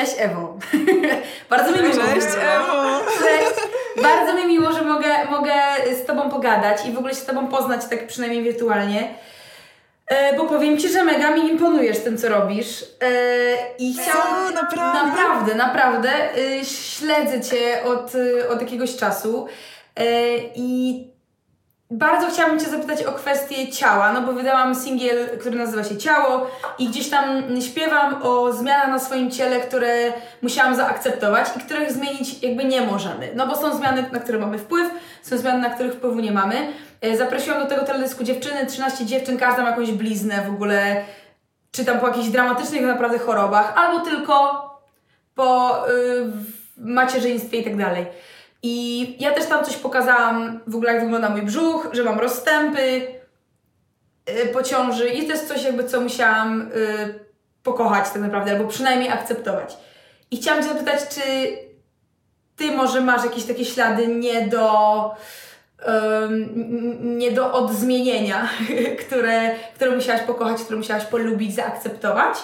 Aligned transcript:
Cześć 0.00 0.14
Ewo. 0.18 0.56
Bardzo 1.50 1.72
mi 1.72 1.78
miło. 1.82 1.94
Cześć 1.94 2.26
Ewo. 2.56 3.00
Cześć. 3.18 3.68
Bardzo 4.02 4.34
mi 4.34 4.46
miło, 4.46 4.72
że 4.72 4.82
mogę, 4.82 5.24
mogę 5.30 5.54
z 6.02 6.06
Tobą 6.06 6.30
pogadać 6.30 6.86
i 6.86 6.92
w 6.92 6.98
ogóle 6.98 7.14
się 7.14 7.20
z 7.20 7.24
Tobą 7.24 7.46
poznać, 7.46 7.80
tak 7.90 8.06
przynajmniej 8.06 8.42
wirtualnie. 8.42 9.14
E, 10.06 10.36
bo 10.36 10.44
powiem 10.46 10.78
Ci, 10.78 10.88
że 10.88 11.04
mega 11.04 11.30
mi 11.30 11.48
imponujesz 11.48 11.98
tym, 11.98 12.18
co 12.18 12.28
robisz. 12.28 12.84
E, 13.02 13.08
I 13.78 13.94
chciałam... 13.94 14.46
Co? 14.48 14.54
Naprawdę? 14.54 15.08
Naprawdę, 15.08 15.54
naprawdę. 15.54 16.10
E, 16.10 16.64
śledzę 16.64 17.40
Cię 17.40 17.84
od, 17.84 18.12
e, 18.14 18.48
od 18.48 18.60
jakiegoś 18.60 18.96
czasu. 18.96 19.46
E, 19.96 20.04
I 20.54 21.04
bardzo 21.90 22.30
chciałabym 22.30 22.60
Cię 22.60 22.66
zapytać 22.66 23.02
o 23.02 23.12
kwestię 23.12 23.72
ciała, 23.72 24.12
no 24.12 24.22
bo 24.22 24.32
wydałam 24.32 24.74
singiel, 24.74 25.38
który 25.38 25.58
nazywa 25.58 25.84
się 25.84 25.96
Ciało 25.96 26.46
i 26.78 26.88
gdzieś 26.88 27.10
tam 27.10 27.42
śpiewam 27.60 28.22
o 28.22 28.52
zmianach 28.52 28.88
na 28.88 28.98
swoim 28.98 29.30
ciele, 29.30 29.60
które 29.60 30.12
musiałam 30.42 30.76
zaakceptować 30.76 31.48
i 31.56 31.60
których 31.60 31.92
zmienić 31.92 32.42
jakby 32.42 32.64
nie 32.64 32.80
możemy. 32.80 33.28
No 33.34 33.46
bo 33.46 33.56
są 33.56 33.76
zmiany, 33.76 34.04
na 34.12 34.20
które 34.20 34.38
mamy 34.38 34.58
wpływ, 34.58 34.90
są 35.22 35.38
zmiany, 35.38 35.58
na 35.58 35.70
których 35.70 35.94
wpływu 35.94 36.20
nie 36.20 36.32
mamy. 36.32 36.72
E, 37.00 37.16
Zaprosiłam 37.16 37.62
do 37.62 37.66
tego 37.66 37.82
teledysku 37.82 38.24
dziewczyny, 38.24 38.66
13 38.66 39.06
dziewczyn, 39.06 39.38
każda 39.38 39.62
ma 39.62 39.70
jakąś 39.70 39.92
bliznę 39.92 40.44
w 40.48 40.50
ogóle, 40.50 41.04
czy 41.72 41.84
tam 41.84 42.00
po 42.00 42.08
jakichś 42.08 42.28
dramatycznych 42.28 42.82
naprawdę 42.82 43.18
chorobach, 43.18 43.72
albo 43.76 44.00
tylko 44.00 44.64
po 45.34 45.78
y, 45.88 45.92
macierzyństwie 46.76 47.58
i 47.58 47.64
tak 47.64 47.76
dalej. 47.76 48.06
I 48.62 49.16
ja 49.22 49.34
też 49.34 49.46
tam 49.46 49.64
coś 49.64 49.76
pokazałam, 49.76 50.60
w 50.66 50.74
ogóle 50.76 50.92
jak 50.94 51.02
wygląda 51.04 51.28
mój 51.30 51.42
brzuch, 51.42 51.88
że 51.92 52.04
mam 52.04 52.20
rozstępy 52.20 53.06
y, 54.30 54.46
po 54.52 54.62
ciąży 54.62 55.08
i 55.08 55.22
to 55.26 55.32
jest 55.32 55.48
coś 55.48 55.62
jakby, 55.64 55.84
co 55.84 56.00
musiałam 56.00 56.62
y, 56.62 57.24
pokochać 57.62 58.10
tak 58.10 58.22
naprawdę, 58.22 58.52
albo 58.52 58.68
przynajmniej 58.68 59.10
akceptować. 59.10 59.76
I 60.30 60.36
chciałam 60.36 60.62
Cię 60.62 60.68
zapytać, 60.68 61.00
czy 61.08 61.20
Ty 62.56 62.72
może 62.72 63.00
masz 63.00 63.24
jakieś 63.24 63.44
takie 63.44 63.64
ślady 63.64 64.06
nie 64.06 64.48
do, 64.48 65.14
n- 66.28 67.18
nie 67.18 67.32
do 67.32 67.52
odzmienienia, 67.52 68.48
które, 69.06 69.54
które 69.74 69.90
musiałaś 69.96 70.22
pokochać, 70.22 70.62
które 70.62 70.76
musiałaś 70.76 71.04
polubić, 71.04 71.54
zaakceptować? 71.54 72.38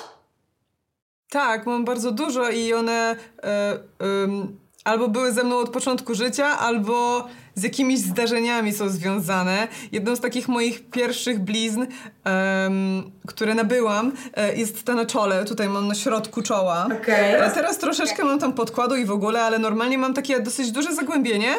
Tak, 1.30 1.66
mam 1.66 1.84
bardzo 1.84 2.10
dużo 2.10 2.48
i 2.50 2.74
one 2.74 3.16
e, 3.42 3.78
em, 3.98 4.58
albo 4.86 5.08
były 5.08 5.32
ze 5.32 5.44
mną 5.44 5.58
od 5.58 5.70
początku 5.70 6.14
życia, 6.14 6.58
albo 6.58 7.26
z 7.54 7.62
jakimiś 7.62 7.98
zdarzeniami 7.98 8.72
są 8.72 8.88
związane. 8.88 9.68
Jedną 9.92 10.16
z 10.16 10.20
takich 10.20 10.48
moich 10.48 10.90
pierwszych 10.90 11.38
blizn, 11.38 11.86
em, 12.24 13.10
które 13.26 13.54
nabyłam, 13.54 14.12
e, 14.34 14.56
jest 14.56 14.84
ta 14.84 14.94
na 14.94 15.06
czole. 15.06 15.44
Tutaj 15.44 15.68
mam 15.68 15.88
na 15.88 15.94
środku 15.94 16.42
czoła. 16.42 16.88
Okej. 17.02 17.34
E, 17.34 17.50
Teraz 17.50 17.78
troszeczkę 17.78 18.24
mam 18.24 18.38
tam 18.38 18.52
podkładu 18.52 18.96
i 18.96 19.04
w 19.04 19.10
ogóle, 19.10 19.42
ale 19.42 19.58
normalnie 19.58 19.98
mam 19.98 20.14
takie 20.14 20.40
dosyć 20.40 20.72
duże 20.72 20.94
zagłębienie 20.94 21.54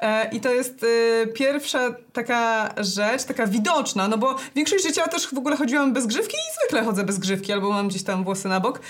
e, 0.00 0.28
i 0.30 0.40
to 0.40 0.52
jest 0.52 0.86
e, 1.22 1.26
pierwsza 1.26 1.94
taka 2.12 2.74
rzecz, 2.76 3.24
taka 3.24 3.46
widoczna, 3.46 4.08
no 4.08 4.18
bo 4.18 4.36
większość 4.54 4.86
życia 4.86 5.08
też 5.08 5.26
w 5.26 5.38
ogóle 5.38 5.56
chodziłam 5.56 5.92
bez 5.92 6.06
grzywki 6.06 6.36
i 6.36 6.54
zwykle 6.60 6.84
chodzę 6.84 7.04
bez 7.04 7.18
grzywki, 7.18 7.52
albo 7.52 7.70
mam 7.70 7.88
gdzieś 7.88 8.02
tam 8.02 8.24
włosy 8.24 8.48
na 8.48 8.60
bok. 8.60 8.80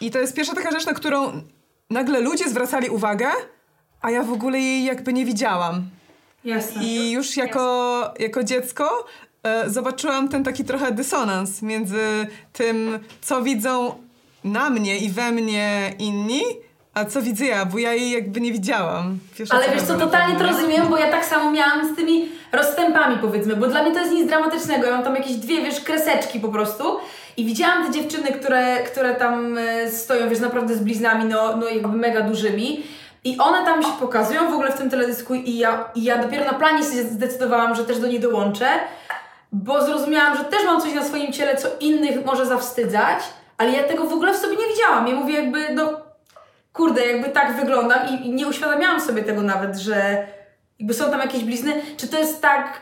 I 0.00 0.10
to 0.10 0.18
jest 0.18 0.34
pierwsza 0.34 0.54
taka 0.54 0.70
rzecz, 0.70 0.86
na 0.86 0.94
którą 0.94 1.42
nagle 1.90 2.20
ludzie 2.20 2.48
zwracali 2.48 2.88
uwagę, 2.88 3.28
a 4.00 4.10
ja 4.10 4.22
w 4.22 4.32
ogóle 4.32 4.60
jej 4.60 4.84
jakby 4.84 5.12
nie 5.12 5.24
widziałam. 5.24 5.90
Jasne. 6.44 6.84
I 6.84 7.10
już 7.10 7.36
jako, 7.36 8.14
jako 8.18 8.44
dziecko 8.44 9.06
e, 9.42 9.70
zobaczyłam 9.70 10.28
ten 10.28 10.44
taki 10.44 10.64
trochę 10.64 10.92
dysonans 10.92 11.62
między 11.62 12.26
tym, 12.52 12.98
co 13.20 13.42
widzą 13.42 13.94
na 14.44 14.70
mnie 14.70 14.98
i 14.98 15.10
we 15.10 15.32
mnie 15.32 15.94
inni, 15.98 16.42
a 16.98 17.04
co 17.04 17.22
widzę 17.22 17.44
ja, 17.44 17.64
bo 17.64 17.78
ja 17.78 17.92
jej 17.92 18.10
jakby 18.10 18.40
nie 18.40 18.52
widziałam. 18.52 19.18
Wiesz, 19.38 19.52
Ale 19.52 19.68
wiesz 19.74 19.82
co, 19.82 19.94
totalnie 19.94 20.36
to 20.36 20.46
rozumiem, 20.46 20.88
bo 20.88 20.98
ja 20.98 21.10
tak 21.10 21.24
samo 21.24 21.50
miałam 21.50 21.92
z 21.94 21.96
tymi 21.96 22.28
rozstępami 22.52 23.16
powiedzmy, 23.20 23.56
bo 23.56 23.66
dla 23.66 23.82
mnie 23.82 23.92
to 23.92 23.98
jest 23.98 24.12
nic 24.12 24.28
dramatycznego, 24.28 24.86
ja 24.86 24.92
mam 24.92 25.04
tam 25.04 25.16
jakieś 25.16 25.36
dwie, 25.36 25.62
wiesz, 25.62 25.80
kreseczki 25.80 26.40
po 26.40 26.48
prostu 26.48 26.84
i 27.36 27.44
widziałam 27.44 27.86
te 27.86 27.92
dziewczyny, 27.92 28.32
które, 28.32 28.82
które 28.82 29.14
tam 29.14 29.58
e, 29.58 29.90
stoją, 29.90 30.28
wiesz, 30.28 30.40
naprawdę 30.40 30.74
z 30.74 30.80
bliznami, 30.80 31.24
no, 31.24 31.56
no 31.56 31.68
jakby 31.68 31.96
mega 31.96 32.20
dużymi 32.20 32.82
i 33.24 33.38
one 33.38 33.64
tam 33.64 33.82
się 33.82 33.92
pokazują 34.00 34.50
w 34.50 34.54
ogóle 34.54 34.72
w 34.72 34.78
tym 34.78 34.90
teledysku 34.90 35.34
i 35.34 35.58
ja, 35.58 35.84
i 35.94 36.04
ja 36.04 36.22
dopiero 36.22 36.44
na 36.44 36.54
planie 36.54 36.82
się 36.82 37.02
zdecydowałam, 37.02 37.74
że 37.74 37.84
też 37.84 37.98
do 37.98 38.06
niej 38.06 38.20
dołączę, 38.20 38.66
bo 39.52 39.84
zrozumiałam, 39.84 40.36
że 40.36 40.44
też 40.44 40.64
mam 40.66 40.80
coś 40.80 40.94
na 40.94 41.04
swoim 41.04 41.32
ciele, 41.32 41.56
co 41.56 41.68
innych 41.80 42.24
może 42.26 42.46
zawstydzać, 42.46 43.18
ale 43.58 43.72
ja 43.72 43.82
tego 43.82 44.04
w 44.04 44.12
ogóle 44.12 44.34
w 44.34 44.36
sobie 44.36 44.56
nie 44.56 44.74
widziałam. 44.74 45.08
Ja 45.08 45.14
mówię 45.14 45.34
jakby, 45.34 45.74
no 45.74 46.07
kurde, 46.78 47.06
jakby 47.06 47.28
tak 47.28 47.56
wyglądam 47.56 48.08
i, 48.08 48.26
i 48.26 48.30
nie 48.30 48.48
uświadamiałam 48.48 49.00
sobie 49.00 49.22
tego 49.22 49.42
nawet, 49.42 49.76
że 49.76 50.26
jakby 50.78 50.94
są 50.94 51.10
tam 51.10 51.20
jakieś 51.20 51.44
blizny. 51.44 51.82
Czy 51.96 52.08
to 52.08 52.18
jest 52.18 52.42
tak, 52.42 52.80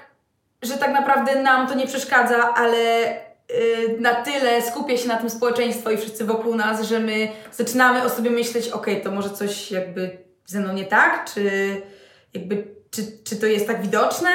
że 0.62 0.74
tak 0.74 0.92
naprawdę 0.92 1.42
nam 1.42 1.68
to 1.68 1.74
nie 1.74 1.86
przeszkadza, 1.86 2.54
ale 2.54 3.10
y, 3.50 3.96
na 4.00 4.14
tyle 4.14 4.62
skupia 4.62 4.96
się 4.96 5.08
na 5.08 5.16
tym 5.16 5.30
społeczeństwo 5.30 5.90
i 5.90 5.96
wszyscy 5.96 6.24
wokół 6.24 6.54
nas, 6.54 6.82
że 6.82 7.00
my 7.00 7.28
zaczynamy 7.52 8.04
o 8.04 8.08
sobie 8.08 8.30
myśleć, 8.30 8.68
okej, 8.68 9.02
to 9.02 9.10
może 9.10 9.30
coś 9.30 9.70
jakby 9.70 10.18
ze 10.46 10.60
mną 10.60 10.72
nie 10.72 10.84
tak, 10.84 11.30
czy 11.34 11.42
jakby, 12.34 12.64
czy, 12.90 13.02
czy 13.24 13.36
to 13.36 13.46
jest 13.46 13.66
tak 13.66 13.82
widoczne? 13.82 14.30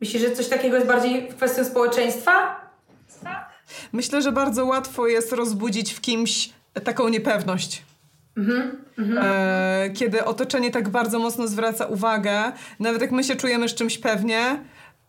Myślisz, 0.00 0.22
że 0.22 0.30
coś 0.30 0.48
takiego 0.48 0.76
jest 0.76 0.88
bardziej 0.88 1.28
kwestią 1.28 1.64
społeczeństwa? 1.64 2.60
Myślę, 3.92 4.22
że 4.22 4.32
bardzo 4.32 4.66
łatwo 4.66 5.06
jest 5.06 5.32
rozbudzić 5.32 5.92
w 5.92 6.00
kimś 6.00 6.50
taką 6.84 7.08
niepewność. 7.08 7.87
E, 9.22 9.90
kiedy 9.94 10.24
otoczenie 10.24 10.70
tak 10.70 10.88
bardzo 10.88 11.18
mocno 11.18 11.48
zwraca 11.48 11.86
uwagę, 11.86 12.52
nawet 12.80 13.02
jak 13.02 13.12
my 13.12 13.24
się 13.24 13.36
czujemy 13.36 13.68
z 13.68 13.74
czymś 13.74 13.98
pewnie, 13.98 14.64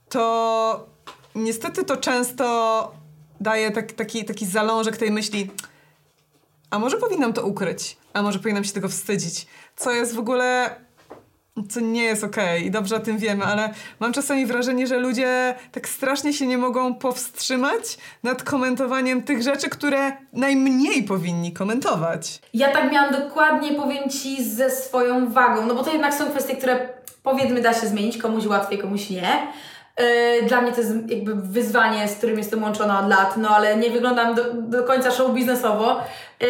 to 0.09 0.90
niestety 1.35 1.84
to 1.84 1.97
często 1.97 2.91
daje 3.41 3.72
tak, 3.72 3.91
taki, 3.91 4.25
taki 4.25 4.45
zalążek 4.45 4.97
tej 4.97 5.12
myśli, 5.12 5.51
a 6.69 6.79
może 6.79 6.97
powinnam 6.97 7.34
to 7.34 7.45
ukryć, 7.45 7.97
a 8.13 8.22
może 8.22 8.39
powinnam 8.39 8.63
się 8.63 8.73
tego 8.73 8.89
wstydzić, 8.89 9.47
co 9.75 9.91
jest 9.91 10.16
w 10.16 10.19
ogóle 10.19 10.75
co 11.68 11.80
nie 11.80 12.03
jest 12.03 12.24
okej 12.24 12.66
i 12.66 12.72
dobrze 12.72 12.96
o 12.96 13.00
tym 13.00 13.18
wiemy, 13.18 13.46
ale 13.46 13.74
mam 14.00 14.14
czasami 14.14 14.46
wrażenie, 14.46 14.88
że 14.88 15.00
ludzie 15.00 15.56
tak 15.72 15.90
strasznie 15.90 16.34
się 16.34 16.47
nie 16.47 16.58
mogą 16.58 16.96
powstrzymać 16.96 17.97
nad 18.24 18.44
komentowaniem 18.44 19.24
tych 19.24 19.44
rzeczy, 19.44 19.69
które 19.69 20.12
najmniej 20.34 21.03
powinni 21.03 21.53
komentować. 21.53 22.40
Ja 22.53 22.72
tak 22.72 22.92
miałam 22.92 23.14
dokładnie, 23.14 23.74
powiem 23.74 24.09
Ci, 24.09 24.44
ze 24.44 24.69
swoją 24.69 25.30
wagą, 25.30 25.66
no 25.66 25.75
bo 25.75 25.84
to 25.84 25.92
jednak 25.92 26.14
są 26.14 26.30
kwestie, 26.30 26.56
które 26.56 26.90
powiedzmy 27.24 27.62
da 27.62 27.74
się 27.74 27.88
zmienić, 27.88 28.18
komuś 28.18 28.46
łatwiej, 28.46 28.80
komuś 28.80 29.09
nie. 29.09 29.48
Yy, 30.00 30.48
Dla 30.48 30.62
mnie 30.62 30.72
to 30.72 30.82
jest 30.82 30.94
jakby 31.08 31.36
wyzwanie, 31.36 32.08
z 32.08 32.16
którym 32.16 32.38
jestem 32.38 32.64
łączona 32.64 33.00
od 33.00 33.10
lat, 33.10 33.38
no 33.38 33.50
ale 33.50 33.78
nie 33.78 33.90
wyglądam 33.90 34.36
do, 34.36 34.44
do 34.54 34.84
końca 34.84 35.12
show 35.12 35.34
biznesowo, 35.34 36.02
Yy, 36.42 36.48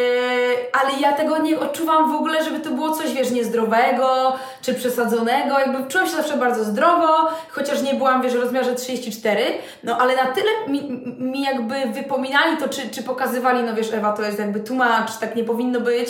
ale 0.82 1.00
ja 1.00 1.14
tego 1.14 1.38
nie 1.38 1.60
odczuwam 1.60 2.12
w 2.12 2.16
ogóle, 2.16 2.44
żeby 2.44 2.60
to 2.60 2.70
było 2.70 2.92
coś, 2.92 3.14
wiesz, 3.14 3.32
niezdrowego, 3.32 4.36
czy 4.62 4.74
przesadzonego, 4.74 5.60
jakby 5.60 5.90
czułam 5.90 6.08
się 6.08 6.16
zawsze 6.16 6.38
bardzo 6.38 6.64
zdrowo, 6.64 7.08
chociaż 7.50 7.82
nie 7.82 7.94
byłam, 7.94 8.22
wiesz, 8.22 8.34
w 8.34 8.42
rozmiarze 8.42 8.76
34, 8.76 9.44
no 9.84 9.98
ale 9.98 10.16
na 10.16 10.26
tyle 10.26 10.50
mi, 10.68 10.82
mi 11.20 11.42
jakby 11.42 11.76
wypominali 11.94 12.58
to, 12.58 12.70
czy, 12.70 12.90
czy 12.90 13.04
pokazywali, 13.04 13.64
no 13.64 13.76
wiesz, 13.76 13.94
Ewa, 13.94 14.14
to 14.14 14.24
jest 14.24 14.40
jakby 14.40 14.60
much, 14.74 15.18
tak 15.20 15.36
nie 15.36 15.44
powinno 15.44 15.80
być, 15.80 16.10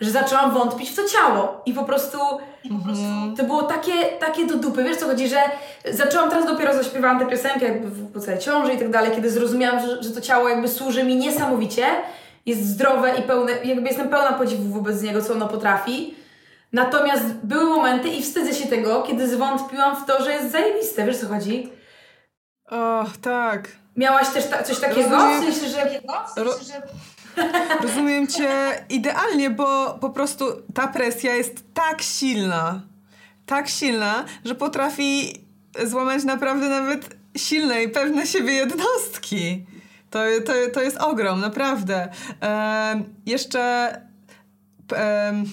że 0.00 0.10
zaczęłam 0.10 0.54
wątpić 0.54 0.90
w 0.90 0.96
to 0.96 1.02
ciało 1.04 1.62
i 1.66 1.72
po 1.72 1.84
prostu, 1.84 2.18
to 3.36 3.44
było 3.44 3.62
takie, 3.62 3.92
takie 4.20 4.46
do 4.46 4.56
dupy, 4.56 4.84
wiesz 4.84 4.96
co 4.96 5.06
chodzi, 5.06 5.28
że 5.28 5.40
zaczęłam 5.90 6.30
teraz 6.30 6.46
dopiero 6.46 6.74
zaśpiewałam 6.74 7.18
tę 7.18 7.26
piosenkę 7.26 7.64
jakby 7.66 7.88
w 7.90 8.24
całej 8.24 8.40
ciąży 8.40 8.72
i 8.72 8.78
tak 8.78 8.90
dalej, 8.90 9.10
kiedy 9.14 9.30
zrozumiałam, 9.30 9.86
że, 9.86 10.02
że 10.02 10.10
to 10.10 10.20
ciało 10.20 10.48
jakby 10.48 10.68
służy 10.68 11.04
mi 11.04 11.16
niesamowicie, 11.16 11.86
jest 12.46 12.66
zdrowe 12.66 13.18
i 13.18 13.22
pełne, 13.22 13.52
jakby 13.64 13.88
jestem 13.88 14.08
pełna 14.08 14.32
podziwu 14.32 14.74
wobec 14.74 15.02
niego, 15.02 15.22
co 15.22 15.32
ono 15.32 15.48
potrafi. 15.48 16.14
Natomiast 16.72 17.24
były 17.42 17.64
momenty 17.64 18.08
i 18.08 18.22
wstydzę 18.22 18.54
się 18.54 18.68
tego, 18.68 19.02
kiedy 19.02 19.28
zwątpiłam 19.28 19.96
w 19.96 20.06
to, 20.06 20.24
że 20.24 20.32
jest 20.32 20.52
zajebiste, 20.52 21.06
wiesz 21.06 21.16
co 21.16 21.28
chodzi? 21.28 21.72
O, 22.70 23.04
tak. 23.22 23.68
Miałaś 23.96 24.28
też 24.28 24.46
ta, 24.46 24.62
coś 24.62 24.78
takiego? 24.80 25.10
Rozumiem. 25.10 25.52
W 25.52 25.56
sensie, 25.56 25.68
że... 25.68 26.00
Ro- 26.44 26.58
Rozumiem 27.82 28.26
cię 28.26 28.50
idealnie, 28.88 29.50
bo 29.50 29.98
po 30.00 30.10
prostu 30.10 30.44
ta 30.74 30.88
presja 30.88 31.34
jest 31.34 31.74
tak 31.74 32.02
silna, 32.02 32.82
tak 33.46 33.68
silna, 33.68 34.24
że 34.44 34.54
potrafi 34.54 35.34
złamać 35.84 36.24
naprawdę 36.24 36.68
nawet 36.68 37.16
silne 37.36 37.82
i 37.82 37.88
pewne 37.88 38.26
siebie 38.26 38.52
jednostki. 38.52 39.66
To, 40.10 40.18
to, 40.46 40.52
to 40.72 40.82
jest 40.82 40.96
ogrom, 40.96 41.40
naprawdę. 41.40 42.08
Em, 42.40 43.04
jeszcze 43.26 43.90
em, 44.96 45.44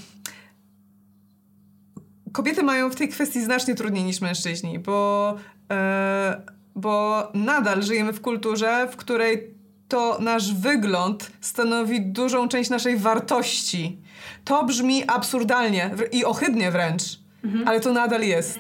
kobiety 2.32 2.64
mają 2.64 2.90
w 2.90 2.96
tej 2.96 3.10
kwestii 3.10 3.44
znacznie 3.44 3.76
trudniej 3.76 4.04
niż 4.04 4.22
mężczyźni, 4.22 4.80
bo, 4.80 5.36
e, 5.72 6.42
bo 6.76 7.24
nadal 7.34 7.84
żyjemy 7.84 8.14
w 8.14 8.22
kulturze, 8.22 8.88
w 8.92 8.96
której 8.96 9.55
to 9.88 10.18
nasz 10.20 10.54
wygląd 10.54 11.32
stanowi 11.42 12.02
dużą 12.02 12.48
część 12.48 12.70
naszej 12.70 12.98
wartości. 12.98 13.98
To 14.44 14.66
brzmi 14.66 15.04
absurdalnie 15.08 15.92
i 16.12 16.26
ohydnie 16.26 16.72
wręcz, 16.72 17.04
mhm. 17.44 17.68
ale 17.68 17.80
to 17.80 17.94
nadal 17.94 18.22
jest. 18.22 18.60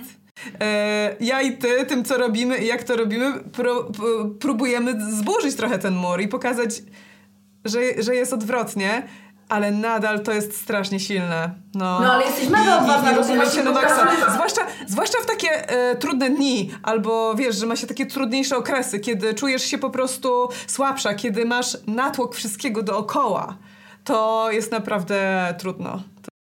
E, 0.61 1.15
ja 1.19 1.41
i 1.41 1.57
ty, 1.57 1.85
tym 1.85 2.05
co 2.05 2.17
robimy 2.17 2.57
i 2.57 2.67
jak 2.67 2.83
to 2.83 2.95
robimy, 2.95 3.33
pro, 3.33 3.91
próbujemy 4.39 5.11
zburzyć 5.11 5.55
trochę 5.55 5.79
ten 5.79 5.95
mur 5.95 6.21
i 6.21 6.27
pokazać, 6.27 6.81
że, 7.65 7.79
że 8.03 8.15
jest 8.15 8.33
odwrotnie 8.33 9.07
ale 9.49 9.71
nadal 9.71 10.19
to 10.19 10.31
jest 10.31 10.61
strasznie 10.61 10.99
silne. 10.99 11.49
No, 11.73 11.99
no 11.99 12.13
ale 12.13 12.25
jesteś 12.25 12.49
mega 12.49 12.77
odważna, 12.79 13.13
bo 13.13 13.23
się 13.49 13.63
na 13.63 13.71
no 13.71 13.81
maksa. 13.81 14.07
Zwłaszcza, 14.33 14.61
zwłaszcza 14.87 15.17
w 15.23 15.25
takie 15.25 15.69
e, 15.69 15.95
trudne 15.95 16.29
dni, 16.29 16.71
albo 16.83 17.35
wiesz, 17.35 17.55
że 17.55 17.65
ma 17.65 17.75
się 17.75 17.87
takie 17.87 18.05
trudniejsze 18.05 18.57
okresy, 18.57 18.99
kiedy 18.99 19.33
czujesz 19.33 19.63
się 19.63 19.77
po 19.77 19.89
prostu 19.89 20.49
słabsza, 20.67 21.13
kiedy 21.13 21.45
masz 21.45 21.77
natłok 21.87 22.35
wszystkiego 22.35 22.83
dookoła. 22.83 23.57
To 24.03 24.47
jest 24.51 24.71
naprawdę 24.71 25.55
trudno. 25.59 25.99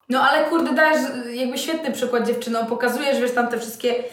No 0.10 0.22
ale 0.22 0.50
kurde, 0.50 0.74
dajesz 0.74 1.02
jakby 1.34 1.58
świetny 1.58 1.92
przykład 1.92 2.28
dziewczyną, 2.28 2.66
pokazujesz, 2.66 3.20
wiesz, 3.20 3.32
tam 3.34 3.48
te 3.48 3.60
wszystkie 3.60 4.04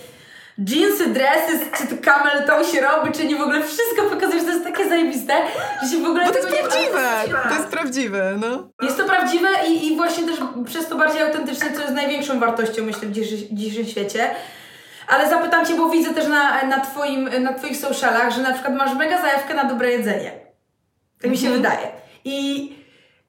jeansy, 0.59 1.07
dresy, 1.07 1.67
czy 1.77 1.87
to 1.87 2.03
camel 2.03 2.45
to 2.47 2.65
się 2.65 2.81
robi, 2.81 3.13
czy 3.13 3.25
nie 3.25 3.37
w 3.37 3.41
ogóle 3.41 3.63
wszystko 3.63 4.03
pokazujesz, 4.03 4.45
to 4.45 4.51
jest 4.51 4.65
takie 4.65 4.89
zajebiste, 4.89 5.35
że 5.83 5.89
się 5.89 6.03
w 6.03 6.07
ogóle 6.07 6.25
Bo 6.25 6.33
to 6.33 6.39
jest 6.39 6.49
prawdziwe, 6.49 7.01
to 7.49 7.55
jest 7.55 7.69
prawdziwe, 7.69 8.39
no. 8.41 8.69
Jest 8.83 8.97
to 8.97 9.05
prawdziwe 9.05 9.49
i, 9.69 9.87
i 9.87 9.97
właśnie 9.97 10.27
też 10.27 10.37
przez 10.67 10.89
to 10.89 10.97
bardziej 10.97 11.23
autentyczne, 11.23 11.73
co 11.73 11.81
jest 11.81 11.95
największą 11.95 12.41
wartością, 12.41 12.85
myślę, 12.85 13.09
w 13.09 13.13
dzisiejszym 13.53 13.87
świecie. 13.87 14.31
Ale 15.09 15.31
zapytam 15.31 15.67
Cię, 15.67 15.75
bo 15.75 15.91
widzę 15.91 16.15
też 16.15 16.29
na, 16.29 16.63
na, 16.63 16.81
twoim, 16.81 17.31
na 17.43 17.55
Twoich 17.55 17.77
socialach, 17.77 18.33
że 18.33 18.43
na 18.43 18.53
przykład 18.53 18.75
masz 18.75 18.95
mega 18.95 19.23
zajawkę 19.23 19.55
na 19.55 19.65
dobre 19.65 19.91
jedzenie. 19.91 20.33
Tak 21.23 21.31
mi 21.31 21.39
się 21.39 21.47
mhm. 21.47 21.63
wydaje. 21.63 21.89
I 22.25 22.73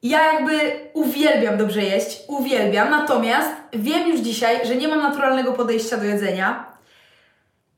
ja 0.03 0.33
jakby 0.33 0.71
uwielbiam 0.93 1.57
dobrze 1.57 1.81
jeść, 1.81 2.19
uwielbiam, 2.27 2.89
natomiast 2.89 3.49
wiem 3.73 4.07
już 4.07 4.19
dzisiaj, 4.19 4.67
że 4.67 4.75
nie 4.75 4.87
mam 4.87 5.01
naturalnego 5.01 5.53
podejścia 5.53 5.97
do 5.97 6.03
jedzenia 6.03 6.78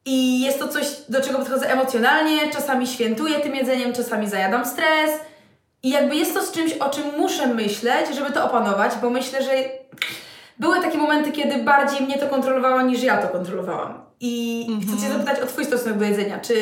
i 0.06 0.42
jest 0.42 0.60
to 0.60 0.68
coś, 0.68 0.86
do 1.10 1.22
czego 1.22 1.38
podchodzę 1.38 1.72
emocjonalnie, 1.72 2.52
czasami 2.54 2.88
świętuję 2.88 3.40
tym 3.40 3.56
jedzeniem, 3.56 3.94
czasami 3.94 4.30
zajadam 4.30 4.66
stres. 4.66 5.12
I 5.84 5.90
jakby 5.90 6.16
jest 6.16 6.34
to 6.34 6.42
z 6.42 6.52
czymś, 6.52 6.74
o 6.74 6.90
czym 6.90 7.04
muszę 7.18 7.48
myśleć, 7.48 8.16
żeby 8.16 8.32
to 8.32 8.46
opanować, 8.46 8.92
bo 9.02 9.10
myślę, 9.10 9.44
że 9.44 9.52
były 10.60 10.82
takie 10.82 10.98
momenty, 10.98 11.32
kiedy 11.32 11.64
bardziej 11.64 12.02
mnie 12.02 12.18
to 12.18 12.28
kontrolowało 12.28 12.82
niż 12.82 13.04
ja 13.04 13.18
to 13.18 13.28
kontrolowałam. 13.28 14.02
I 14.20 14.66
mm 14.70 14.82
-hmm. 14.82 14.88
chcę 14.88 15.02
Cię 15.02 15.14
zapytać 15.14 15.40
o 15.40 15.46
Twój 15.46 15.66
stosunek 15.66 15.98
do 15.98 16.06
jedzenia. 16.06 16.40
Czy 16.40 16.56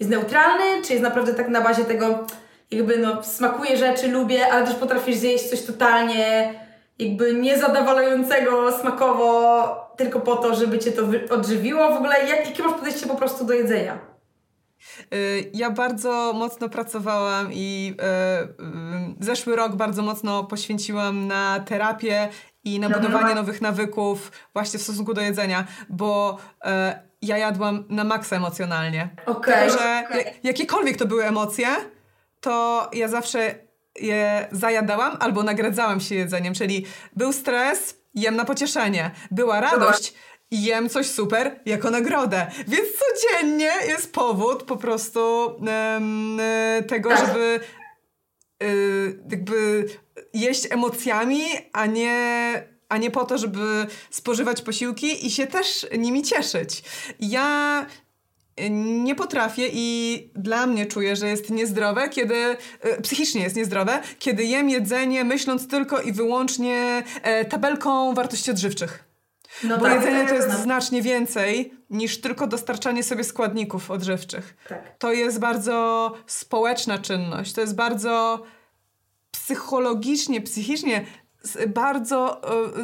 jest 0.00 0.10
neutralny, 0.10 0.82
czy 0.86 0.92
jest 0.92 1.02
naprawdę 1.04 1.34
tak 1.34 1.48
na 1.48 1.60
bazie 1.60 1.84
tego, 1.84 2.26
jakby 2.70 2.98
no 2.98 3.22
smakuje 3.22 3.76
rzeczy, 3.76 4.08
lubię, 4.08 4.52
ale 4.52 4.66
też 4.66 4.74
potrafisz 4.74 5.16
zjeść 5.16 5.50
coś 5.50 5.62
totalnie 5.62 6.54
jakby 7.00 7.34
niezadowalającego 7.34 8.78
smakowo, 8.78 9.90
tylko 9.96 10.20
po 10.20 10.36
to, 10.36 10.54
żeby 10.54 10.78
cię 10.78 10.92
to 10.92 11.02
odżywiło. 11.34 11.88
W 11.94 11.96
ogóle 11.96 12.26
jak, 12.28 12.46
jakie 12.46 12.62
masz 12.62 12.72
podejście 12.72 13.06
po 13.06 13.14
prostu 13.14 13.44
do 13.44 13.52
jedzenia? 13.52 13.98
Y, 15.14 15.50
ja 15.54 15.70
bardzo 15.70 16.32
mocno 16.32 16.68
pracowałam 16.68 17.52
i 17.52 17.94
y, 18.00 19.22
y, 19.22 19.24
zeszły 19.24 19.56
rok 19.56 19.76
bardzo 19.76 20.02
mocno 20.02 20.44
poświęciłam 20.44 21.26
na 21.26 21.60
terapię 21.60 22.28
i 22.64 22.80
na 22.80 22.90
budowanie 22.90 23.34
nowych 23.34 23.60
nawyków 23.60 24.32
właśnie 24.52 24.78
w 24.78 24.82
stosunku 24.82 25.14
do 25.14 25.20
jedzenia, 25.20 25.64
bo 25.88 26.38
ja 27.22 27.38
jadłam 27.38 27.84
na 27.88 28.04
maksa 28.04 28.36
emocjonalnie. 28.36 29.08
Okej. 29.26 29.68
Okay. 29.68 29.70
że 29.70 30.04
okay. 30.10 30.24
jakiekolwiek 30.42 30.96
to 30.96 31.06
były 31.06 31.24
emocje, 31.24 31.66
to 32.40 32.88
ja 32.92 33.08
zawsze 33.08 33.54
je 34.00 34.48
zajadałam 34.52 35.16
albo 35.20 35.42
nagradzałam 35.42 36.00
się 36.00 36.14
jedzeniem, 36.14 36.54
czyli 36.54 36.86
był 37.16 37.32
stres, 37.32 37.96
jem 38.14 38.36
na 38.36 38.44
pocieszenie, 38.44 39.10
była 39.30 39.60
radość, 39.60 40.14
jem 40.50 40.88
coś 40.88 41.06
super 41.06 41.60
jako 41.66 41.90
nagrodę. 41.90 42.46
Więc 42.68 42.88
codziennie 42.98 43.72
jest 43.88 44.12
powód 44.12 44.62
po 44.62 44.76
prostu 44.76 45.20
um, 45.46 46.40
tego, 46.88 47.08
tak. 47.08 47.26
żeby 47.26 47.60
y, 48.62 49.22
jakby 49.30 49.86
jeść 50.34 50.66
emocjami, 50.70 51.42
a 51.72 51.86
nie, 51.86 52.52
a 52.88 52.96
nie 52.96 53.10
po 53.10 53.24
to, 53.24 53.38
żeby 53.38 53.86
spożywać 54.10 54.62
posiłki 54.62 55.26
i 55.26 55.30
się 55.30 55.46
też 55.46 55.86
nimi 55.98 56.22
cieszyć. 56.22 56.82
Ja 57.20 57.86
nie 58.70 59.14
potrafię 59.14 59.68
i 59.72 60.30
dla 60.34 60.66
mnie 60.66 60.86
czuję, 60.86 61.16
że 61.16 61.28
jest 61.28 61.50
niezdrowe, 61.50 62.08
kiedy 62.08 62.34
e, 62.34 62.56
psychicznie 63.02 63.42
jest 63.42 63.56
niezdrowe, 63.56 64.00
kiedy 64.18 64.44
jem 64.44 64.70
jedzenie 64.70 65.24
myśląc 65.24 65.68
tylko 65.68 66.00
i 66.00 66.12
wyłącznie 66.12 67.02
e, 67.22 67.44
tabelką 67.44 68.14
wartości 68.14 68.50
odżywczych. 68.50 69.04
No 69.64 69.78
Bo 69.78 69.84
tak, 69.84 69.94
jedzenie 69.94 70.28
to 70.28 70.34
jest 70.34 70.48
no. 70.48 70.58
znacznie 70.58 71.02
więcej 71.02 71.72
niż 71.90 72.20
tylko 72.20 72.46
dostarczanie 72.46 73.02
sobie 73.02 73.24
składników 73.24 73.90
odżywczych. 73.90 74.56
Tak. 74.68 74.98
To 74.98 75.12
jest 75.12 75.38
bardzo 75.38 76.12
społeczna 76.26 76.98
czynność, 76.98 77.52
to 77.52 77.60
jest 77.60 77.74
bardzo 77.74 78.42
psychologicznie, 79.30 80.40
psychicznie 80.40 81.06
bardzo, 81.68 82.40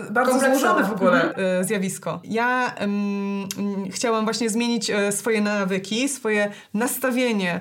e, 0.08 0.12
bardzo 0.12 0.40
złożone 0.40 0.84
w 0.84 0.92
ogóle 0.92 1.28
mhm. 1.28 1.64
zjawisko. 1.64 2.20
Ja 2.24 2.74
um, 2.80 3.48
chciałam 3.90 4.24
właśnie 4.24 4.50
zmienić 4.50 4.90
e, 4.90 5.12
swoje 5.12 5.40
nawyki, 5.40 6.08
swoje 6.08 6.52
nastawienie 6.74 7.60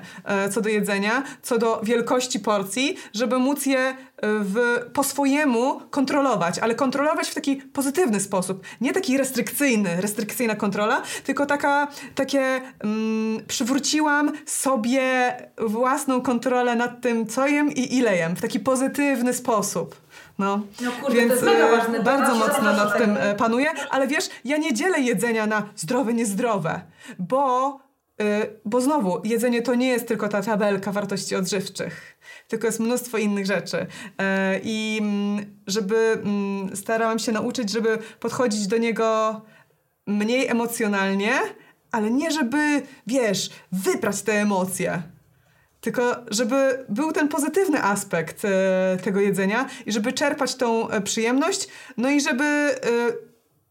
co 0.50 0.60
do 0.60 0.68
jedzenia, 0.68 1.22
co 1.42 1.58
do 1.58 1.80
wielkości 1.82 2.40
porcji, 2.40 2.96
żeby 3.12 3.38
móc 3.38 3.66
je 3.66 3.94
w, 4.22 4.80
po 4.92 5.04
swojemu 5.04 5.80
kontrolować, 5.90 6.58
ale 6.58 6.74
kontrolować 6.74 7.28
w 7.28 7.34
taki 7.34 7.56
pozytywny 7.56 8.20
sposób. 8.20 8.64
Nie 8.80 8.92
taki 8.92 9.18
restrykcyjny, 9.18 10.00
restrykcyjna 10.00 10.54
kontrola, 10.54 11.02
tylko 11.24 11.46
taka, 11.46 11.88
takie 12.14 12.60
um, 12.84 13.38
przywróciłam 13.48 14.32
sobie 14.46 15.36
własną 15.58 16.20
kontrolę 16.20 16.76
nad 16.76 17.00
tym, 17.00 17.26
co 17.26 17.46
jem 17.46 17.72
i 17.72 17.96
ile 17.96 18.16
jem, 18.16 18.36
w 18.36 18.40
taki 18.40 18.60
pozytywny 18.60 19.34
sposób. 19.34 20.05
No, 20.38 20.60
no 20.80 20.92
kurde, 20.92 21.16
Więc 21.16 21.28
to 21.28 21.34
jest 21.34 21.46
mega 21.46 21.76
ważne. 21.76 22.02
bardzo 22.02 22.34
mocno 22.34 22.72
nad 22.72 22.98
tym 22.98 23.16
e, 23.16 23.34
panuję, 23.34 23.66
ale 23.90 24.06
wiesz, 24.06 24.28
ja 24.44 24.56
nie 24.56 24.74
dzielę 24.74 25.00
jedzenia 25.00 25.46
na 25.46 25.62
zdrowe, 25.76 26.14
niezdrowe, 26.14 26.80
bo, 27.18 27.78
yy, 28.18 28.26
bo 28.64 28.80
znowu, 28.80 29.20
jedzenie 29.24 29.62
to 29.62 29.74
nie 29.74 29.88
jest 29.88 30.08
tylko 30.08 30.28
ta 30.28 30.42
tabelka 30.42 30.92
wartości 30.92 31.36
odżywczych 31.36 32.16
tylko 32.48 32.66
jest 32.66 32.80
mnóstwo 32.80 33.18
innych 33.18 33.46
rzeczy. 33.46 33.86
I 34.62 34.98
mm, 35.02 35.46
żeby 35.66 36.22
yy, 36.70 36.76
starałam 36.76 37.18
się 37.18 37.32
nauczyć, 37.32 37.70
żeby 37.70 37.98
podchodzić 38.20 38.66
do 38.66 38.78
niego 38.78 39.40
mniej 40.06 40.46
emocjonalnie, 40.48 41.32
ale 41.92 42.10
nie 42.10 42.30
żeby, 42.30 42.82
wiesz, 43.06 43.50
wyprać 43.72 44.22
te 44.22 44.32
emocje. 44.32 45.02
Tylko 45.86 46.16
żeby 46.30 46.84
był 46.88 47.12
ten 47.12 47.28
pozytywny 47.28 47.82
aspekt 47.82 48.44
e, 48.44 48.96
tego 49.04 49.20
jedzenia 49.20 49.68
i 49.86 49.92
żeby 49.92 50.12
czerpać 50.12 50.54
tą 50.54 50.90
e, 50.90 51.00
przyjemność, 51.00 51.68
no 51.96 52.10
i 52.10 52.20
żeby 52.20 52.44
e, 52.44 52.76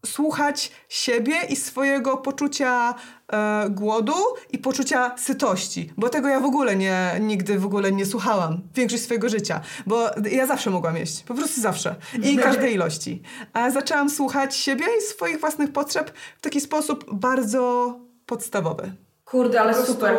słuchać 0.06 0.72
siebie 0.88 1.34
i 1.48 1.56
swojego 1.56 2.16
poczucia 2.16 2.94
e, 3.32 3.66
głodu 3.70 4.14
i 4.50 4.58
poczucia 4.58 5.18
sytości, 5.18 5.92
bo 5.96 6.08
tego 6.08 6.28
ja 6.28 6.40
w 6.40 6.44
ogóle 6.44 6.76
nie, 6.76 7.16
nigdy 7.20 7.58
w 7.58 7.66
ogóle 7.66 7.92
nie 7.92 8.06
słuchałam, 8.06 8.62
większość 8.74 9.02
swojego 9.02 9.28
życia, 9.28 9.60
bo 9.86 10.10
ja 10.30 10.46
zawsze 10.46 10.70
mogłam 10.70 10.96
jeść, 10.96 11.22
po 11.22 11.34
prostu 11.34 11.60
zawsze 11.60 11.94
i 12.22 12.36
każdej 12.48 12.74
ilości. 12.74 13.22
A 13.52 13.70
zaczęłam 13.70 14.10
słuchać 14.10 14.56
siebie 14.56 14.86
i 14.98 15.02
swoich 15.02 15.40
własnych 15.40 15.72
potrzeb 15.72 16.12
w 16.38 16.40
taki 16.40 16.60
sposób 16.60 17.04
bardzo 17.12 17.94
podstawowy. 18.26 18.92
Kurde, 19.24 19.60
ale 19.60 19.74
super. 19.86 20.18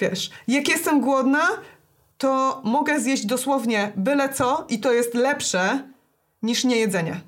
Wiesz, 0.00 0.30
jak 0.48 0.68
jestem 0.68 1.00
głodna, 1.00 1.48
to 2.18 2.60
mogę 2.64 3.00
zjeść 3.00 3.26
dosłownie 3.26 3.92
byle 3.96 4.28
co 4.28 4.64
i 4.68 4.80
to 4.80 4.92
jest 4.92 5.14
lepsze 5.14 5.78
niż 6.42 6.64
niejedzenie. 6.64 7.20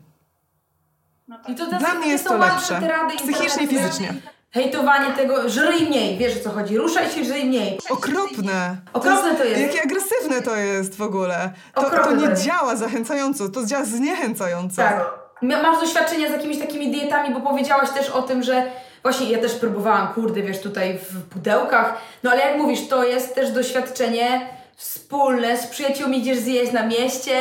No 1.29 1.39
tak. 1.39 1.49
I 1.49 1.55
to 1.55 1.67
Dla 1.67 1.95
mnie 1.95 2.09
jest 2.09 2.25
to 2.25 2.37
lepsze. 2.37 2.81
Psychicznie 3.17 3.65
i 3.65 3.67
fizycznie. 3.67 4.15
Hejtowanie 4.51 5.13
tego, 5.17 5.49
żryj 5.49 5.87
mniej, 5.87 6.19
wiesz 6.19 6.37
o 6.37 6.41
co 6.45 6.51
chodzi, 6.51 6.77
ruszaj 6.77 7.11
się, 7.11 7.25
żryj 7.25 7.45
mniej. 7.45 7.79
Okropne. 7.91 8.77
Okropne 8.93 9.35
to 9.35 9.45
jest. 9.45 9.61
Jakie 9.61 9.83
agresywne 9.83 10.43
to 10.43 10.57
jest 10.57 10.97
w 10.97 11.03
ogóle. 11.03 11.53
To, 11.75 11.91
to 11.91 12.15
nie 12.15 12.37
działa 12.37 12.77
zachęcająco, 12.77 13.49
to 13.49 13.67
działa 13.67 13.85
zniechęcająco. 13.85 14.77
Tak. 14.77 15.23
Masz 15.43 15.81
doświadczenia 15.81 16.29
z 16.29 16.33
jakimiś 16.33 16.59
takimi 16.59 16.91
dietami, 16.91 17.35
bo 17.35 17.41
powiedziałaś 17.41 17.91
też 17.91 18.11
o 18.11 18.23
tym, 18.23 18.43
że 18.43 18.71
Właśnie 19.03 19.31
ja 19.31 19.39
też 19.39 19.55
próbowałam, 19.55 20.09
kurde, 20.09 20.43
wiesz, 20.43 20.61
tutaj 20.61 20.99
w 20.99 21.23
pudełkach. 21.29 21.95
No 22.23 22.31
ale 22.31 22.41
jak 22.41 22.59
mówisz, 22.59 22.89
to 22.89 23.05
jest 23.05 23.35
też 23.35 23.51
doświadczenie 23.51 24.49
wspólne, 24.77 25.59
z 25.59 25.67
przyjaciółmi 25.67 26.19
idziesz 26.19 26.39
zjeść 26.39 26.73
na 26.73 26.87
mieście 26.87 27.33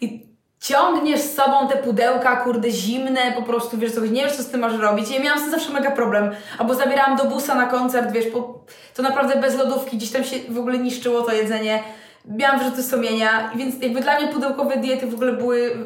i 0.00 0.26
ciągniesz 0.60 1.20
z 1.20 1.34
sobą 1.34 1.68
te 1.68 1.76
pudełka, 1.76 2.36
kurde, 2.36 2.70
zimne, 2.70 3.32
po 3.36 3.42
prostu, 3.42 3.78
wiesz 3.78 3.92
co, 3.92 4.00
nie 4.00 4.24
wiesz, 4.24 4.36
co 4.36 4.42
z 4.42 4.50
tym 4.50 4.60
masz 4.60 4.78
robić. 4.78 5.10
Ja 5.10 5.20
miałam 5.20 5.38
z 5.38 5.42
tym 5.42 5.50
zawsze 5.50 5.72
mega 5.72 5.90
problem. 5.90 6.30
Albo 6.58 6.74
zabierałam 6.74 7.16
do 7.16 7.24
busa 7.24 7.54
na 7.54 7.66
koncert, 7.66 8.12
wiesz, 8.12 8.26
po, 8.26 8.64
to 8.94 9.02
naprawdę 9.02 9.40
bez 9.40 9.56
lodówki, 9.56 9.96
gdzieś 9.96 10.10
tam 10.10 10.24
się 10.24 10.36
w 10.48 10.58
ogóle 10.58 10.78
niszczyło 10.78 11.22
to 11.22 11.32
jedzenie. 11.32 11.82
Miałam 12.24 12.58
wyrzuty 12.58 12.82
sumienia, 12.82 13.50
więc 13.56 13.82
jakby 13.82 14.00
dla 14.00 14.20
mnie 14.20 14.28
pudełkowe 14.28 14.76
diety 14.76 15.06
w 15.06 15.14
ogóle 15.14 15.32
były 15.32 15.76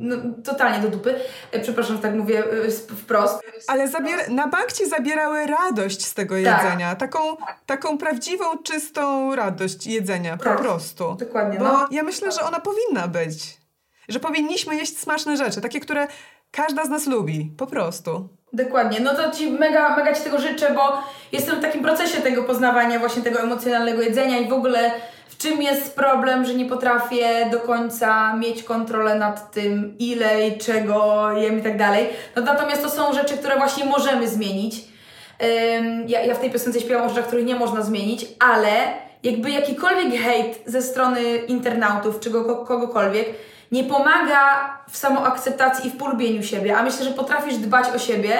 no, 0.00 0.16
totalnie 0.44 0.78
do 0.78 0.88
dupy. 0.88 1.14
E, 1.52 1.60
Przepraszam, 1.60 1.96
że 1.96 2.02
tak 2.02 2.14
mówię 2.14 2.44
e, 2.66 2.70
wprost. 2.70 3.40
Ale 3.68 3.88
zabier- 3.88 4.30
na 4.30 4.46
bank 4.48 4.72
ci 4.72 4.88
zabierały 4.88 5.46
radość 5.46 6.06
z 6.06 6.14
tego 6.14 6.34
Tak. 6.44 6.62
jedzenia. 6.64 6.94
Taką, 6.96 7.18
taką 7.66 7.98
prawdziwą, 7.98 8.44
czystą 8.64 9.34
radość 9.36 9.86
jedzenia. 9.86 10.36
Tak. 10.36 10.56
Po 10.56 10.62
prostu. 10.62 11.14
Dokładnie, 11.18 11.58
Bo 11.58 11.64
no. 11.64 11.88
ja 11.90 12.02
myślę, 12.02 12.32
że 12.32 12.42
ona 12.42 12.60
powinna 12.60 13.08
być. 13.08 13.60
Że 14.08 14.20
powinniśmy 14.20 14.76
jeść 14.76 14.98
smaczne 14.98 15.36
rzeczy. 15.36 15.60
Takie, 15.60 15.80
które 15.80 16.06
każda 16.50 16.84
z 16.84 16.88
nas 16.88 17.06
lubi. 17.06 17.52
Po 17.58 17.66
prostu. 17.66 18.28
Dokładnie, 18.52 19.00
no 19.00 19.14
to 19.14 19.30
Ci 19.30 19.50
mega, 19.50 19.96
mega 19.96 20.14
Ci 20.14 20.22
tego 20.22 20.38
życzę, 20.38 20.74
bo 20.74 21.02
jestem 21.32 21.58
w 21.58 21.62
takim 21.62 21.82
procesie 21.82 22.20
tego 22.22 22.44
poznawania 22.44 22.98
właśnie 22.98 23.22
tego 23.22 23.40
emocjonalnego 23.40 24.02
jedzenia 24.02 24.38
i 24.38 24.48
w 24.48 24.52
ogóle 24.52 24.90
w 25.30 25.36
czym 25.38 25.62
jest 25.62 25.96
problem, 25.96 26.44
że 26.44 26.54
nie 26.54 26.64
potrafię 26.64 27.48
do 27.50 27.60
końca 27.60 28.36
mieć 28.36 28.62
kontrolę 28.62 29.14
nad 29.14 29.52
tym, 29.52 29.94
ile 29.98 30.48
i 30.48 30.58
czego 30.58 31.30
jem 31.32 31.58
i 31.58 31.62
tak 31.62 31.78
dalej. 31.78 32.08
No 32.36 32.42
natomiast 32.42 32.82
to 32.82 32.90
są 32.90 33.12
rzeczy, 33.12 33.36
które 33.36 33.56
właśnie 33.56 33.84
możemy 33.84 34.28
zmienić. 34.28 34.74
Ja, 36.06 36.20
ja 36.20 36.34
w 36.34 36.38
tej 36.38 36.50
piosence 36.50 36.80
śpiewam 36.80 37.06
o 37.06 37.08
rzeczach, 37.08 37.26
których 37.26 37.46
nie 37.46 37.54
można 37.54 37.82
zmienić, 37.82 38.26
ale 38.38 38.70
jakby 39.22 39.50
jakikolwiek 39.50 40.22
hejt 40.22 40.60
ze 40.66 40.82
strony 40.82 41.36
internautów 41.36 42.20
czy 42.20 42.30
go, 42.30 42.64
kogokolwiek 42.64 43.26
nie 43.72 43.84
pomaga 43.84 44.70
w 44.90 44.96
samoakceptacji 44.96 45.88
i 45.88 45.92
w 45.92 45.96
polubieniu 45.96 46.42
siebie, 46.42 46.76
a 46.76 46.82
myślę, 46.82 47.04
że 47.04 47.10
potrafisz 47.10 47.56
dbać 47.56 47.86
o 47.96 47.98
siebie 47.98 48.32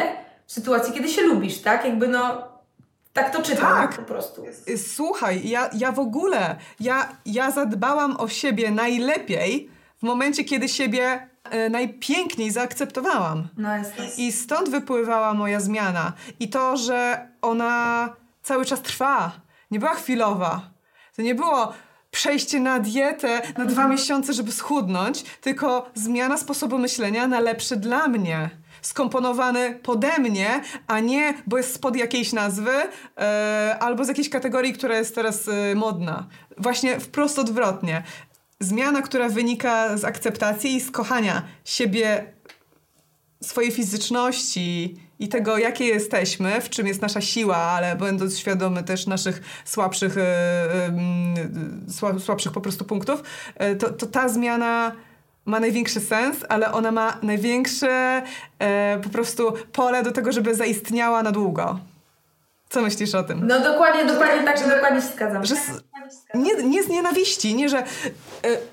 w 0.47 0.53
sytuacji, 0.53 0.95
kiedy 0.95 1.09
się 1.09 1.23
lubisz, 1.23 1.59
tak? 1.59 1.85
Jakby 1.85 2.09
no, 2.09 2.50
tak 3.13 3.33
to 3.33 3.43
czytam 3.43 3.73
Tak. 3.73 3.97
po 3.97 4.03
prostu. 4.03 4.45
Y, 4.69 4.79
Słuchaj, 4.79 5.49
ja, 5.49 5.71
ja 5.73 5.93
w 5.93 5.99
ogóle, 5.99 6.57
ja, 6.81 7.09
ja 7.27 7.51
zadbałam 7.51 8.17
o 8.17 8.29
siebie 8.29 8.71
najlepiej 8.71 9.71
w 9.99 10.03
momencie, 10.03 10.45
kiedy 10.45 10.69
siebie 10.69 11.29
e, 11.45 11.71
najpiękniej 11.71 12.51
zaakceptowałam. 12.51 13.49
No 13.57 13.77
jest 13.77 13.97
to. 13.97 14.03
I 14.17 14.33
stąd 14.33 14.69
wypływała 14.69 15.35
moja 15.35 15.61
zmiana. 15.61 16.13
I 16.41 16.49
to, 16.49 16.77
że 16.77 17.29
ona 17.43 18.09
cały 18.43 18.65
czas 18.65 18.83
trwa. 18.83 19.33
Nie 19.71 19.79
była 19.79 19.95
chwilowa. 19.95 20.71
To 21.17 21.23
nie 21.23 21.35
było 21.35 21.73
przejście 22.11 22.61
na 22.61 22.79
dietę 22.79 23.43
na 23.59 23.65
dwa 23.65 23.89
miesiące, 23.89 24.33
żeby 24.33 24.53
schudnąć, 24.53 25.23
tylko 25.23 25.91
zmiana 25.95 26.37
sposobu 26.37 26.79
myślenia 26.79 27.27
na 27.27 27.41
lepszy 27.41 27.77
dla 27.77 28.09
mnie. 28.09 28.51
Skomponowany 28.83 29.79
pode 29.83 30.19
mnie, 30.19 30.63
a 30.87 31.01
nie, 31.01 31.35
bo 31.47 31.57
jest 31.57 31.75
spod 31.75 31.97
jakiejś 31.97 32.33
nazwy 32.33 32.73
e, 33.17 33.77
albo 33.81 34.05
z 34.05 34.09
jakiejś 34.09 34.29
kategorii, 34.29 34.73
która 34.73 34.99
jest 34.99 35.15
teraz 35.15 35.49
e, 35.49 35.75
modna. 35.75 36.27
Właśnie 36.59 37.01
wprost 37.01 37.39
odwrotnie. 37.39 38.03
Zmiana, 38.61 39.03
która 39.03 39.29
wynika 39.29 39.97
z 39.97 40.05
akceptacji 40.05 40.77
i 40.77 40.81
z 40.81 40.91
kochania 40.91 41.43
siebie 41.65 42.33
swojej 43.43 43.71
fizyczności 43.71 44.97
i 45.19 45.29
tego, 45.29 45.59
jakie 45.59 45.85
jesteśmy, 45.85 46.61
w 46.61 46.71
czym 46.71 46.87
jest 46.87 47.03
nasza 47.03 47.21
siła, 47.21 47.57
ale 47.57 47.97
będąc 47.97 48.39
świadomy 48.39 48.83
też 48.83 49.07
naszych 49.07 49.63
słabszych, 49.65 50.17
mm, 50.17 51.87
sła- 51.89 52.21
słabszych 52.21 52.53
po 52.53 52.61
prostu 52.61 52.85
punktów, 52.85 53.23
e, 53.55 53.77
to, 53.77 53.91
to 53.91 54.07
ta 54.07 54.29
zmiana 54.29 54.93
ma 55.45 55.61
największy 55.61 56.01
sens, 56.01 56.37
ale 56.49 56.73
ona 56.73 56.93
ma 56.93 57.17
największe 57.23 58.23
e, 58.59 58.99
po 59.03 59.09
prostu 59.09 59.53
pole 59.73 60.03
do 60.03 60.13
tego, 60.13 60.33
żeby 60.33 60.55
zaistniała 60.55 61.23
na 61.23 61.33
długo. 61.33 61.79
Co 62.69 62.83
myślisz 62.83 63.15
o 63.15 63.23
tym? 63.23 63.47
No 63.47 63.61
dokładnie, 63.61 64.05
dokładnie 64.05 64.45
tak, 64.45 64.59
że 64.59 64.69
dokładnie 64.69 65.01
się 65.01 65.07
zgadzam. 65.07 65.45
Że 65.45 65.57
z, 65.57 65.83
nie, 66.35 66.55
nie 66.55 66.83
z 66.83 66.89
nienawiści, 66.89 67.55
nie, 67.55 67.69
że 67.69 67.79
e, 67.79 67.85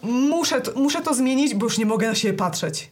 muszę, 0.01 0.61
to, 0.61 0.71
muszę 0.79 1.01
to 1.01 1.13
zmienić, 1.13 1.55
bo 1.55 1.65
już 1.65 1.77
nie 1.77 1.85
mogę 1.85 2.07
na 2.07 2.15
siebie 2.15 2.37
patrzeć. 2.37 2.91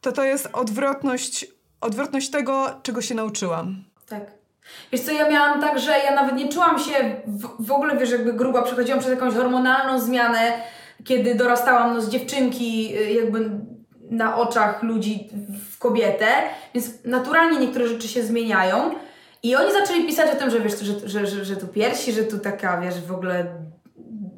To 0.00 0.12
to 0.12 0.24
jest 0.24 0.48
odwrotność, 0.52 1.46
odwrotność 1.80 2.30
tego, 2.30 2.80
czego 2.82 3.02
się 3.02 3.14
nauczyłam. 3.14 3.84
Tak. 4.08 4.22
Wiesz 4.92 5.00
co, 5.00 5.12
ja 5.12 5.30
miałam 5.30 5.60
tak, 5.60 5.78
że 5.78 5.98
ja 5.98 6.14
nawet 6.14 6.36
nie 6.36 6.48
czułam 6.48 6.78
się 6.78 7.16
w, 7.26 7.66
w 7.66 7.72
ogóle, 7.72 7.96
wiesz, 7.96 8.10
jakby 8.10 8.32
gruba, 8.32 8.62
przechodziłam 8.62 9.00
przez 9.00 9.12
jakąś 9.12 9.34
hormonalną 9.34 10.00
zmianę, 10.00 10.52
kiedy 11.04 11.34
dorastałam 11.34 11.94
no, 11.94 12.00
z 12.00 12.08
dziewczynki 12.08 12.96
y, 12.98 13.12
jakby 13.12 13.50
na 14.10 14.36
oczach 14.36 14.82
ludzi 14.82 15.28
w 15.70 15.78
kobietę, 15.78 16.26
więc 16.74 17.04
naturalnie 17.04 17.58
niektóre 17.58 17.88
rzeczy 17.88 18.08
się 18.08 18.22
zmieniają 18.22 18.90
i 19.42 19.56
oni 19.56 19.72
zaczęli 19.72 20.06
pisać 20.06 20.30
o 20.30 20.38
tym, 20.38 20.50
że 20.50 20.60
wiesz, 20.60 20.80
że, 20.80 21.08
że, 21.08 21.26
że, 21.26 21.44
że 21.44 21.56
tu 21.56 21.68
piersi, 21.68 22.12
że 22.12 22.24
tu 22.24 22.38
taka, 22.38 22.80
wiesz, 22.80 23.00
w 23.00 23.12
ogóle 23.12 23.46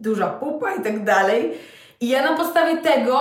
duża 0.01 0.27
pupa 0.27 0.75
i 0.75 0.83
tak 0.83 1.05
dalej. 1.05 1.53
I 2.01 2.09
ja 2.09 2.31
na 2.31 2.37
podstawie 2.37 2.77
tego 2.77 3.19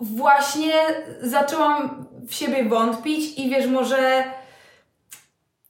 właśnie 0.00 0.72
zaczęłam 1.20 2.04
w 2.28 2.34
siebie 2.34 2.64
wątpić 2.64 3.38
i 3.38 3.50
wiesz, 3.50 3.66
może 3.66 4.24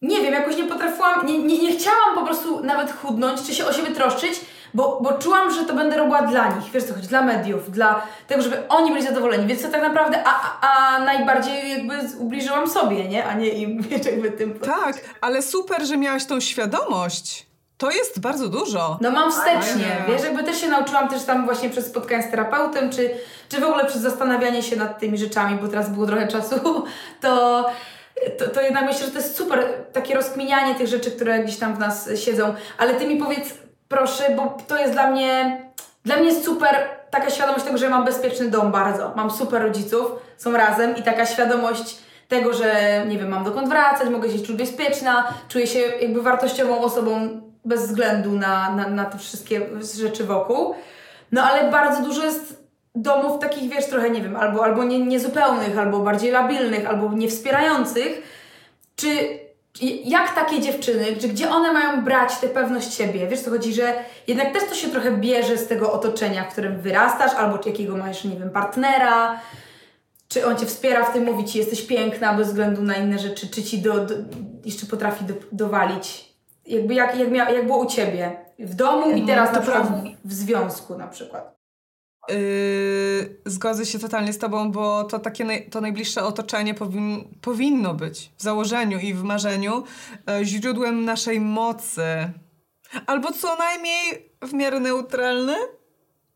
nie 0.02 0.21
wiem, 0.21 0.35
jakoś 0.35 0.56
nie 0.56 0.64
potrafiłam, 0.64 1.26
nie, 1.26 1.38
nie, 1.38 1.59
nie 1.59 1.76
chciałam 1.76 2.14
po 2.14 2.25
prostu 2.25 2.64
nawet 2.64 2.92
chudnąć, 2.92 3.42
czy 3.42 3.54
się 3.54 3.66
o 3.66 3.73
siebie 3.73 3.94
troszczyć, 3.94 4.40
bo, 4.74 4.98
bo 5.02 5.12
czułam, 5.12 5.54
że 5.54 5.64
to 5.64 5.74
będę 5.74 5.96
robiła 5.96 6.22
dla 6.22 6.48
nich, 6.48 6.72
wiesz 6.72 6.84
co 6.84 6.94
chodzi, 6.94 7.08
dla 7.08 7.22
mediów, 7.22 7.70
dla 7.70 8.06
tego, 8.26 8.42
żeby 8.42 8.68
oni 8.68 8.90
byli 8.90 9.06
zadowoleni, 9.06 9.46
więc 9.46 9.62
to 9.62 9.68
tak 9.68 9.82
naprawdę, 9.82 10.22
a, 10.24 10.58
a, 10.60 10.96
a 10.96 10.98
najbardziej 11.04 11.70
jakby 11.70 11.94
ubliżyłam 12.18 12.70
sobie, 12.70 13.08
nie, 13.08 13.26
a 13.26 13.34
nie 13.34 13.48
im, 13.48 13.82
wiesz, 13.88 14.06
jakby 14.06 14.30
tym. 14.30 14.58
Tak, 14.58 14.96
ale 15.20 15.42
super, 15.42 15.86
że 15.86 15.96
miałaś 15.96 16.24
tą 16.24 16.40
świadomość. 16.40 17.46
To 17.78 17.90
jest 17.90 18.20
bardzo 18.20 18.48
dużo. 18.48 18.98
No 19.00 19.10
mam 19.10 19.32
wstecznie, 19.32 19.84
Fajne. 19.84 20.04
wiesz, 20.08 20.22
jakby 20.22 20.44
też 20.44 20.60
się 20.60 20.68
nauczyłam 20.68 21.08
też 21.08 21.24
tam 21.24 21.44
właśnie 21.44 21.70
przez 21.70 21.86
spotkania 21.86 22.22
z 22.22 22.30
terapeutem, 22.30 22.90
czy, 22.90 23.10
czy 23.48 23.60
w 23.60 23.64
ogóle 23.64 23.84
przez 23.84 24.02
zastanawianie 24.02 24.62
się 24.62 24.76
nad 24.76 24.98
tymi 24.98 25.18
rzeczami, 25.18 25.58
bo 25.62 25.68
teraz 25.68 25.90
było 25.90 26.06
trochę 26.06 26.28
czasu, 26.28 26.84
to, 27.22 27.64
to, 28.38 28.48
to 28.48 28.60
jednak 28.60 28.84
myślę, 28.84 29.06
że 29.06 29.12
to 29.12 29.18
jest 29.18 29.36
super, 29.36 29.64
takie 29.92 30.14
rozkminianie 30.14 30.74
tych 30.74 30.88
rzeczy, 30.88 31.10
które 31.10 31.44
gdzieś 31.44 31.56
tam 31.56 31.74
w 31.74 31.78
nas 31.78 32.08
siedzą. 32.14 32.54
Ale 32.78 32.94
ty 32.94 33.06
mi 33.06 33.16
powiedz, 33.16 33.54
proszę, 33.92 34.25
bo 34.37 34.56
to 34.68 34.78
jest 34.78 34.92
dla 34.92 35.11
mnie, 35.11 35.62
dla 36.04 36.16
mnie 36.16 36.26
jest 36.26 36.44
super 36.44 36.76
taka 37.11 37.30
świadomość 37.30 37.64
tego, 37.64 37.78
że 37.78 37.88
mam 37.88 38.04
bezpieczny 38.04 38.50
dom 38.50 38.72
bardzo. 38.72 39.12
Mam 39.16 39.30
super 39.30 39.62
rodziców, 39.62 40.06
są 40.37 40.52
razem 40.52 40.96
i 40.96 41.02
taka 41.02 41.26
świadomość 41.26 41.99
tego, 42.28 42.54
że 42.54 43.02
nie 43.08 43.18
wiem, 43.18 43.28
mam 43.28 43.44
dokąd 43.44 43.68
wracać, 43.68 44.08
mogę 44.08 44.30
się 44.30 44.38
czuć 44.38 44.56
bezpieczna, 44.56 45.34
czuję 45.49 45.66
się 45.66 45.78
jakby 45.78 46.22
wartościową 46.22 46.80
osobą 46.80 47.40
bez 47.64 47.87
względu 47.87 48.32
na, 48.32 48.75
na, 48.75 48.88
na 48.88 49.04
te 49.04 49.18
wszystkie 49.18 49.61
rzeczy 49.99 50.25
wokół. 50.25 50.75
No 51.32 51.42
ale 51.42 51.70
bardzo 51.70 52.02
dużo 52.02 52.25
jest 52.25 52.62
domów 52.94 53.40
takich, 53.40 53.70
wiesz, 53.70 53.87
trochę, 53.87 54.11
nie 54.11 54.20
wiem, 54.20 54.37
albo, 54.37 54.64
albo 54.64 54.84
nie, 54.84 54.99
niezupełnych, 55.06 55.78
albo 55.78 55.99
bardziej 55.99 56.30
labilnych, 56.30 56.88
albo 56.88 57.12
niewspierających. 57.12 58.22
Czy 58.96 59.08
jak 60.04 60.34
takie 60.34 60.60
dziewczyny, 60.60 61.16
czy 61.20 61.28
gdzie 61.28 61.50
one 61.50 61.72
mają 61.72 62.04
brać 62.04 62.38
tę 62.38 62.48
pewność 62.48 62.94
siebie? 62.94 63.26
Wiesz 63.28 63.40
co 63.40 63.50
chodzi, 63.50 63.74
że 63.74 63.94
jednak 64.26 64.52
też 64.52 64.68
to 64.68 64.74
się 64.74 64.88
trochę 64.88 65.16
bierze 65.16 65.58
z 65.58 65.68
tego 65.68 65.92
otoczenia, 65.92 66.44
w 66.44 66.52
którym 66.52 66.80
wyrastasz, 66.80 67.34
albo 67.34 67.58
czy 67.58 67.68
jakiego 67.68 67.96
masz, 67.96 68.24
nie 68.24 68.36
wiem, 68.36 68.50
partnera, 68.50 69.40
czy 70.28 70.46
on 70.46 70.56
cię 70.56 70.66
wspiera 70.66 71.04
w 71.04 71.12
tym, 71.12 71.24
mówi 71.24 71.44
ci 71.44 71.58
jesteś 71.58 71.82
piękna 71.82 72.34
bez 72.34 72.48
względu 72.48 72.82
na 72.82 72.96
inne 72.96 73.18
rzeczy, 73.18 73.48
czy 73.48 73.62
ci 73.62 73.78
do, 73.78 74.06
do, 74.06 74.14
jeszcze 74.64 74.86
potrafi 74.86 75.24
do, 75.24 75.34
dowalić. 75.52 76.32
Jakby 76.66 76.94
jak, 76.94 77.18
jak, 77.18 77.30
mia, 77.30 77.50
jak 77.50 77.66
było 77.66 77.78
u 77.78 77.86
ciebie 77.86 78.36
w 78.58 78.74
domu 78.74 79.10
i 79.10 79.26
teraz 79.26 79.50
to 79.50 79.56
na 79.56 79.62
przykład 79.62 79.86
prawda. 79.86 80.10
w, 80.24 80.28
w 80.28 80.32
związku 80.32 80.98
na 80.98 81.08
przykład. 81.08 81.62
Yy, 82.28 83.36
zgodzę 83.46 83.86
się 83.86 83.98
totalnie 83.98 84.32
z 84.32 84.38
tobą, 84.38 84.72
bo 84.72 85.04
to 85.04 85.18
takie 85.18 85.44
naj, 85.44 85.70
to 85.70 85.80
najbliższe 85.80 86.24
otoczenie 86.24 86.74
powin, 86.74 87.24
powinno 87.40 87.94
być 87.94 88.32
w 88.38 88.42
założeniu 88.42 88.98
i 88.98 89.14
w 89.14 89.22
marzeniu 89.22 89.84
e, 90.28 90.44
źródłem 90.44 91.04
naszej 91.04 91.40
mocy. 91.40 92.04
Albo 93.06 93.32
co 93.32 93.56
najmniej 93.56 94.32
w 94.42 94.52
miarę 94.52 94.80
neutralne. 94.80 95.56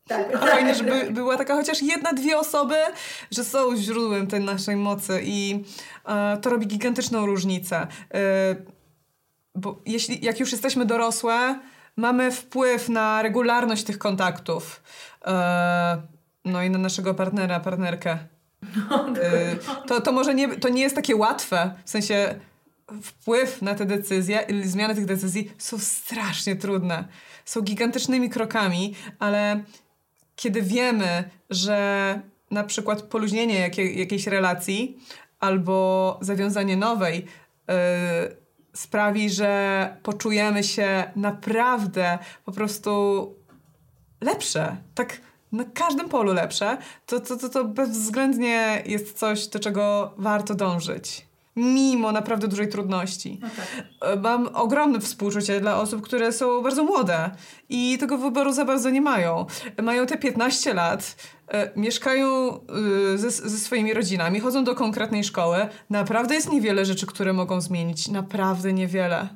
Tak. 0.07 0.39
Fajnie, 0.39 0.75
żeby 0.75 1.11
była 1.11 1.37
taka 1.37 1.55
chociaż 1.55 1.81
jedna, 1.81 2.13
dwie 2.13 2.37
osoby, 2.37 2.75
że 3.31 3.43
są 3.43 3.75
źródłem 3.75 4.27
tej 4.27 4.39
naszej 4.39 4.75
mocy 4.75 5.21
i 5.23 5.63
e, 6.05 6.37
to 6.37 6.49
robi 6.49 6.67
gigantyczną 6.67 7.25
różnicę. 7.25 7.87
E, 8.13 8.55
bo 9.55 9.81
jeśli, 9.85 10.25
jak 10.25 10.39
już 10.39 10.51
jesteśmy 10.51 10.85
dorosłe, 10.85 11.59
mamy 11.95 12.31
wpływ 12.31 12.89
na 12.89 13.21
regularność 13.21 13.83
tych 13.83 13.97
kontaktów. 13.97 14.81
E, 15.27 16.01
no 16.45 16.63
i 16.63 16.69
na 16.69 16.77
naszego 16.77 17.13
partnera, 17.13 17.59
partnerkę. 17.59 18.17
E, 19.21 19.55
to, 19.87 20.01
to 20.01 20.11
może 20.11 20.35
nie, 20.35 20.47
to 20.47 20.69
nie 20.69 20.81
jest 20.81 20.95
takie 20.95 21.15
łatwe. 21.15 21.73
W 21.85 21.89
sensie 21.89 22.39
wpływ 23.01 23.61
na 23.61 23.75
te 23.75 23.85
decyzje, 23.85 24.45
i 24.49 24.67
zmiany 24.67 24.95
tych 24.95 25.05
decyzji 25.05 25.51
są 25.57 25.79
strasznie 25.79 26.55
trudne. 26.55 27.07
Są 27.45 27.61
gigantycznymi 27.61 28.29
krokami, 28.29 28.95
ale 29.19 29.63
kiedy 30.35 30.61
wiemy, 30.61 31.29
że 31.49 32.21
na 32.51 32.63
przykład 32.63 33.01
poluźnienie 33.01 33.59
jakiej, 33.59 33.99
jakiejś 33.99 34.27
relacji 34.27 34.97
albo 35.39 36.19
zawiązanie 36.21 36.77
nowej 36.77 37.25
yy, 37.67 37.75
sprawi, 38.73 39.29
że 39.29 39.97
poczujemy 40.03 40.63
się 40.63 41.11
naprawdę 41.15 42.17
po 42.45 42.51
prostu 42.51 43.35
lepsze. 44.21 44.77
Tak 44.95 45.21
na 45.51 45.63
każdym 45.73 46.09
polu 46.09 46.33
lepsze, 46.33 46.77
to, 47.05 47.19
to, 47.19 47.37
to, 47.37 47.49
to 47.49 47.65
bezwzględnie 47.65 48.83
jest 48.85 49.17
coś, 49.17 49.47
do 49.47 49.59
czego 49.59 50.13
warto 50.17 50.55
dążyć. 50.55 51.27
Mimo 51.55 52.11
naprawdę 52.11 52.47
dużej 52.47 52.69
trudności. 52.69 53.39
No 53.41 53.47
tak. 53.57 53.85
E, 54.01 54.15
Mam 54.15 54.49
ogromne 54.53 54.99
współczucie 54.99 55.61
dla 55.61 55.81
osób, 55.81 56.01
które 56.01 56.31
są 56.31 56.61
bardzo 56.61 56.83
młode 56.83 57.31
i 57.69 57.97
tego 57.99 58.17
wyboru 58.17 58.53
za 58.53 58.65
bardzo 58.65 58.89
nie 58.89 59.01
mają. 59.01 59.45
Mają 59.81 60.05
te 60.05 60.17
15 60.17 60.73
lat, 60.73 61.15
e, 61.47 61.71
mieszkają 61.75 62.59
e, 63.13 63.17
ze, 63.17 63.31
ze 63.31 63.57
swoimi 63.59 63.93
rodzinami, 63.93 64.39
chodzą 64.39 64.63
do 64.63 64.75
konkretnej 64.75 65.23
szkoły. 65.23 65.67
Naprawdę 65.89 66.35
jest 66.35 66.51
niewiele 66.51 66.85
rzeczy, 66.85 67.05
które 67.05 67.33
mogą 67.33 67.61
zmienić. 67.61 68.07
Naprawdę 68.07 68.73
niewiele. 68.73 69.27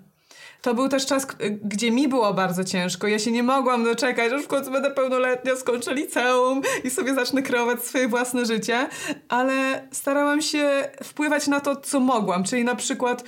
To 0.61 0.73
był 0.73 0.89
też 0.89 1.05
czas, 1.05 1.27
gdzie 1.63 1.91
mi 1.91 2.07
było 2.07 2.33
bardzo 2.33 2.63
ciężko. 2.63 3.07
Ja 3.07 3.19
się 3.19 3.31
nie 3.31 3.43
mogłam 3.43 3.83
doczekać, 3.83 4.33
aż 4.33 4.43
w 4.43 4.47
końcu 4.47 4.71
będę 4.71 4.91
pełnoletnia, 4.91 5.55
skończę 5.55 5.93
liceum 5.93 6.61
i 6.83 6.89
sobie 6.89 7.13
zacznę 7.13 7.41
kreować 7.41 7.83
swoje 7.83 8.07
własne 8.07 8.45
życie, 8.45 8.89
ale 9.29 9.87
starałam 9.91 10.41
się 10.41 10.89
wpływać 11.03 11.47
na 11.47 11.59
to, 11.59 11.75
co 11.75 11.99
mogłam. 11.99 12.43
Czyli 12.43 12.63
na 12.63 12.75
przykład 12.75 13.23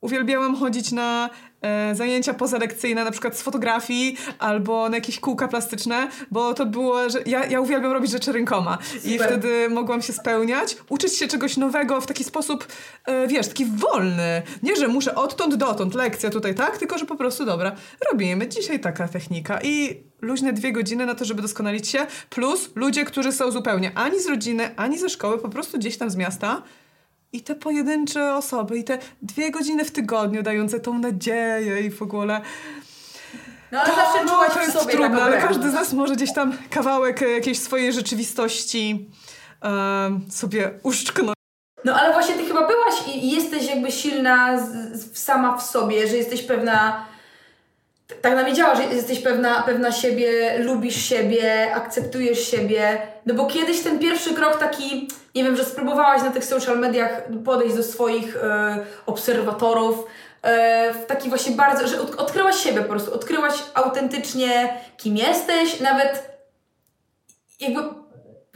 uwielbiałam 0.00 0.56
chodzić 0.56 0.92
na 0.92 1.30
e, 1.62 1.94
zajęcia 1.94 2.34
pozalekcyjne, 2.34 3.04
na 3.04 3.10
przykład 3.10 3.38
z 3.38 3.42
fotografii 3.42 4.16
albo 4.38 4.88
na 4.88 4.96
jakieś 4.96 5.20
kółka 5.20 5.48
plastyczne, 5.48 6.08
bo 6.30 6.54
to 6.54 6.66
było, 6.66 7.10
że 7.10 7.18
ja, 7.26 7.46
ja 7.46 7.60
uwielbiam 7.60 7.92
robić 7.92 8.10
rzeczy 8.10 8.32
rękoma 8.32 8.78
i 9.04 9.12
Super. 9.12 9.26
wtedy 9.26 9.68
mogłam 9.68 10.02
się 10.02 10.12
spełniać, 10.12 10.76
uczyć 10.88 11.16
się 11.16 11.28
czegoś 11.28 11.56
nowego 11.56 12.00
w 12.00 12.06
taki 12.06 12.24
sposób, 12.24 12.66
e, 13.04 13.26
wiesz, 13.28 13.48
taki 13.48 13.66
wolny. 13.66 14.42
Nie, 14.62 14.76
że 14.76 14.88
muszę 14.88 15.14
odtąd 15.14 15.54
dotąd, 15.54 15.94
lekcja 15.94 16.30
tutaj, 16.30 16.54
tak? 16.54 16.78
Tylko, 16.78 16.98
że 16.98 17.06
po 17.06 17.16
prostu, 17.16 17.44
dobra, 17.44 17.76
robimy 18.12 18.48
dzisiaj 18.48 18.80
taka 18.80 19.08
technika 19.08 19.58
i 19.62 20.02
luźne 20.20 20.52
dwie 20.52 20.72
godziny 20.72 21.06
na 21.06 21.14
to, 21.14 21.24
żeby 21.24 21.42
doskonalić 21.42 21.88
się, 21.88 22.06
plus 22.30 22.70
ludzie, 22.74 23.04
którzy 23.04 23.32
są 23.32 23.50
zupełnie 23.50 23.92
ani 23.94 24.20
z 24.20 24.26
rodziny, 24.26 24.70
ani 24.76 24.98
ze 24.98 25.08
szkoły, 25.08 25.38
po 25.38 25.48
prostu 25.48 25.78
gdzieś 25.78 25.98
tam 25.98 26.10
z 26.10 26.16
miasta, 26.16 26.62
i 27.36 27.40
te 27.40 27.54
pojedyncze 27.54 28.34
osoby, 28.34 28.78
i 28.78 28.84
te 28.84 28.98
dwie 29.22 29.50
godziny 29.50 29.84
w 29.84 29.90
tygodniu 29.90 30.42
dające 30.42 30.80
tą 30.80 30.98
nadzieję 30.98 31.80
i 31.80 31.90
w 31.90 32.02
ogóle. 32.02 32.40
No 33.72 33.80
ale 33.80 33.94
zawsze 33.94 34.24
no, 34.24 34.30
czułaś 34.30 34.52
to 34.52 34.58
w 34.58 34.62
jest 34.62 34.78
sobie 34.78 34.94
trudne, 34.94 35.22
ale 35.22 35.38
każdy 35.38 35.70
z 35.70 35.74
nas 35.74 35.92
może 35.92 36.14
gdzieś 36.14 36.32
tam 36.32 36.58
kawałek 36.70 37.22
e, 37.22 37.28
jakiejś 37.28 37.58
swojej 37.58 37.92
rzeczywistości 37.92 39.10
em, 39.60 40.20
sobie 40.30 40.70
uszczknąć. 40.82 41.36
No 41.84 41.94
ale 41.94 42.12
właśnie 42.12 42.34
ty 42.34 42.44
chyba 42.44 42.66
byłaś 42.66 42.94
i 43.14 43.30
jesteś 43.30 43.68
jakby 43.68 43.92
silna 43.92 44.58
z, 44.66 45.18
sama 45.18 45.56
w 45.56 45.62
sobie, 45.62 46.08
że 46.08 46.16
jesteś 46.16 46.42
pewna. 46.42 47.06
Tak 48.22 48.34
nam 48.34 48.46
wiedziała, 48.46 48.74
że 48.74 48.82
jesteś 48.82 49.20
pewna, 49.20 49.62
pewna 49.62 49.92
siebie, 49.92 50.58
lubisz 50.58 50.96
siebie, 50.96 51.74
akceptujesz 51.74 52.50
siebie. 52.50 52.98
No 53.26 53.34
bo 53.34 53.46
kiedyś 53.46 53.80
ten 53.80 53.98
pierwszy 53.98 54.34
krok 54.34 54.58
taki, 54.58 55.08
nie 55.34 55.44
wiem, 55.44 55.56
że 55.56 55.64
spróbowałaś 55.64 56.22
na 56.22 56.30
tych 56.30 56.44
social 56.44 56.78
mediach 56.78 57.22
podejść 57.44 57.76
do 57.76 57.82
swoich 57.82 58.36
e, 58.36 58.78
obserwatorów. 59.06 60.06
e, 60.42 60.94
W 60.94 61.06
taki 61.06 61.28
właśnie 61.28 61.56
bardzo, 61.56 61.88
że 61.88 62.00
od, 62.00 62.14
odkryłaś 62.14 62.56
siebie 62.56 62.82
po 62.82 62.88
prostu, 62.88 63.14
odkryłaś 63.14 63.54
autentycznie, 63.74 64.80
kim 64.96 65.16
jesteś, 65.16 65.80
nawet 65.80 66.36
jakby 67.60 67.80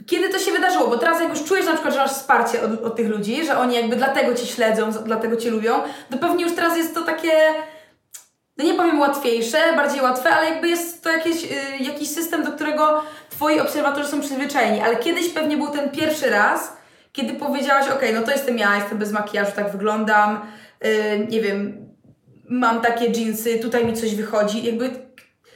kiedy 0.07 0.29
to 0.29 0.39
się 0.39 0.51
wydarzyło? 0.51 0.87
Bo 0.87 0.97
teraz 0.97 1.21
jak 1.21 1.29
już 1.29 1.43
czujesz 1.43 1.65
na 1.65 1.73
przykład, 1.73 1.93
że 1.93 1.99
masz 1.99 2.11
wsparcie 2.11 2.63
od, 2.63 2.83
od 2.83 2.95
tych 2.95 3.07
ludzi, 3.07 3.45
że 3.45 3.57
oni 3.57 3.75
jakby 3.75 3.95
dlatego 3.95 4.33
Cię 4.33 4.45
śledzą, 4.45 4.91
dlatego 4.91 5.37
Cię 5.37 5.51
lubią, 5.51 5.73
to 6.11 6.17
pewnie 6.17 6.43
już 6.43 6.55
teraz 6.55 6.77
jest 6.77 6.95
to 6.95 7.01
takie, 7.01 7.31
no 8.61 8.67
nie 8.67 8.73
powiem 8.73 8.99
łatwiejsze, 8.99 9.57
bardziej 9.75 10.01
łatwe, 10.01 10.29
ale 10.29 10.49
jakby 10.49 10.69
jest 10.69 11.03
to 11.03 11.09
jakieś, 11.09 11.43
y, 11.43 11.83
jakiś 11.83 12.09
system, 12.09 12.43
do 12.43 12.51
którego 12.51 13.03
Twoi 13.29 13.59
obserwatorzy 13.59 14.09
są 14.09 14.21
przyzwyczajeni. 14.21 14.81
Ale 14.81 14.95
kiedyś 14.95 15.29
pewnie 15.29 15.57
był 15.57 15.67
ten 15.67 15.89
pierwszy 15.89 16.29
raz, 16.29 16.77
kiedy 17.11 17.33
powiedziałaś, 17.33 17.89
okej, 17.89 18.13
no 18.13 18.21
to 18.21 18.31
jestem 18.31 18.57
ja, 18.57 18.75
jestem 18.75 18.97
bez 18.97 19.11
makijażu, 19.11 19.51
tak 19.55 19.71
wyglądam, 19.71 20.41
y, 20.85 21.27
nie 21.29 21.41
wiem, 21.41 21.89
mam 22.49 22.81
takie 22.81 23.11
dżinsy, 23.11 23.59
tutaj 23.59 23.85
mi 23.85 23.93
coś 23.93 24.15
wychodzi. 24.15 24.63
Jakby 24.63 24.89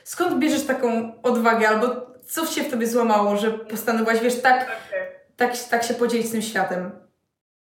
skąd 0.03 0.39
bierzesz 0.39 0.65
taką 0.65 1.13
odwagę 1.23 1.69
albo 1.69 1.87
co 2.27 2.45
się 2.45 2.63
w 2.63 2.71
tobie 2.71 2.87
złamało, 2.87 3.37
że 3.37 3.51
postanowiłaś, 3.51 4.19
wiesz, 4.19 4.41
tak, 4.41 4.71
tak, 5.37 5.57
tak 5.57 5.83
się 5.83 5.93
podzielić 5.93 6.27
z 6.27 6.31
tym 6.31 6.41
światem? 6.41 7.04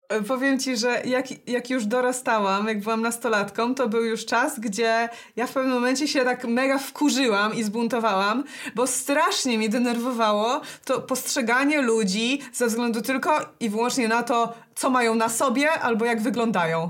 E, 0.09 0.21
Powiem 0.21 0.59
ci, 0.59 0.77
że 0.77 1.01
jak, 1.05 1.47
jak 1.47 1.69
już 1.69 1.85
dorastałam, 1.85 2.67
jak 2.67 2.79
byłam 2.79 3.01
nastolatką, 3.01 3.75
to 3.75 3.89
był 3.89 4.03
już 4.03 4.25
czas, 4.25 4.59
gdzie 4.59 5.09
ja 5.35 5.47
w 5.47 5.53
pewnym 5.53 5.73
momencie 5.73 6.07
się 6.07 6.23
tak 6.23 6.45
mega 6.45 6.77
wkurzyłam 6.77 7.55
i 7.55 7.63
zbuntowałam, 7.63 8.43
bo 8.75 8.87
strasznie 8.87 9.57
mnie 9.57 9.69
denerwowało 9.69 10.61
to 10.85 11.01
postrzeganie 11.01 11.81
ludzi 11.81 12.41
ze 12.53 12.67
względu 12.67 13.01
tylko 13.01 13.39
i 13.59 13.69
wyłącznie 13.69 14.07
na 14.07 14.23
to, 14.23 14.53
co 14.75 14.89
mają 14.89 15.15
na 15.15 15.29
sobie 15.29 15.71
albo 15.71 16.05
jak 16.05 16.21
wyglądają. 16.21 16.89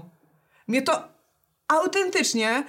Mnie 0.68 0.82
to 0.82 1.04
autentycznie 1.68 2.64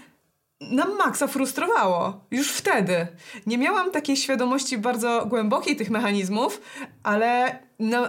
na 0.61 0.87
maksa 0.87 1.27
frustrowało. 1.27 2.25
Już 2.31 2.53
wtedy. 2.53 3.07
Nie 3.47 3.59
miałam 3.59 3.91
takiej 3.91 4.17
świadomości 4.17 4.79
bardzo 4.79 5.27
głębokiej 5.27 5.77
tych 5.77 5.91
mechanizmów, 5.91 6.61
ale, 7.03 7.59
no, 7.79 8.09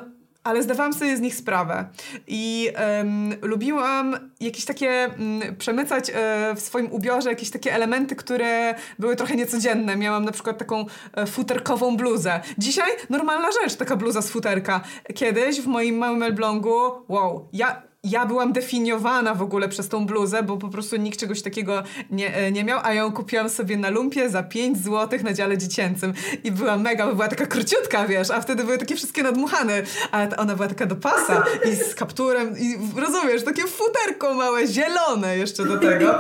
ale 0.50 0.64
zdawałam 0.64 0.94
sobie 0.94 1.18
z 1.18 1.22
nich 1.22 1.36
sprawę. 1.36 1.86
I 2.28 2.72
em, 2.76 3.36
lubiłam 3.42 4.16
jakieś 4.40 4.66
takie, 4.66 4.90
mm, 4.90 5.56
przemycać 5.56 6.10
e, 6.10 6.56
w 6.56 6.60
swoim 6.60 6.92
ubiorze 6.92 7.30
jakieś 7.30 7.50
takie 7.50 7.74
elementy, 7.74 8.16
które 8.16 8.76
były 9.00 9.16
trochę 9.16 9.36
niecodzienne. 9.36 9.96
Miałam 9.96 10.26
na 10.26 10.32
przykład 10.32 10.58
taką 10.58 10.86
e, 11.14 11.26
futerkową 11.26 11.98
bluzę. 11.98 12.40
Dzisiaj 12.58 12.92
normalna 13.10 13.50
rzecz, 13.64 13.76
taka 13.76 13.96
bluza 13.96 14.22
z 14.22 14.30
futerka. 14.30 14.82
Kiedyś 15.16 15.62
w 15.62 15.68
moim 15.68 15.98
małym 15.98 16.24
elblągu, 16.24 16.80
wow, 17.08 17.48
ja 17.54 17.89
ja 18.04 18.26
byłam 18.26 18.54
definiowana 18.54 19.36
w 19.36 19.42
ogóle 19.42 19.70
przez 19.70 19.90
tą 19.90 20.06
bluzę, 20.06 20.44
bo 20.44 20.58
po 20.58 20.70
prostu 20.70 20.96
nikt 20.96 21.20
czegoś 21.20 21.42
takiego 21.42 21.84
nie, 22.10 22.36
e, 22.36 22.52
nie 22.52 22.64
miał, 22.64 22.80
a 22.84 22.94
ją 22.94 23.12
kupiłam 23.12 23.50
sobie 23.50 23.78
na 23.78 23.90
lumpie 23.90 24.30
za 24.30 24.44
5 24.44 24.78
zł 24.78 25.20
na 25.24 25.34
dziale 25.34 25.58
dziecięcym. 25.58 26.14
I 26.44 26.52
była 26.52 26.78
mega, 26.78 27.08
bo 27.08 27.16
była 27.16 27.28
taka 27.28 27.46
króciutka, 27.46 28.08
wiesz, 28.08 28.32
a 28.32 28.42
wtedy 28.42 28.64
były 28.64 28.78
takie 28.78 28.96
wszystkie 28.96 29.24
nadmuchane, 29.24 29.84
a 30.12 30.28
ona 30.38 30.56
była 30.56 30.68
taka 30.68 30.86
do 30.86 30.96
pasa 30.96 31.44
i 31.72 31.76
z 31.76 31.96
kapturem, 31.96 32.56
i 32.60 32.78
rozumiesz, 33.00 33.44
takie 33.44 33.64
futerko 33.64 34.34
małe, 34.34 34.68
zielone 34.68 35.38
jeszcze 35.38 35.66
do 35.66 35.78
tego. 35.78 36.20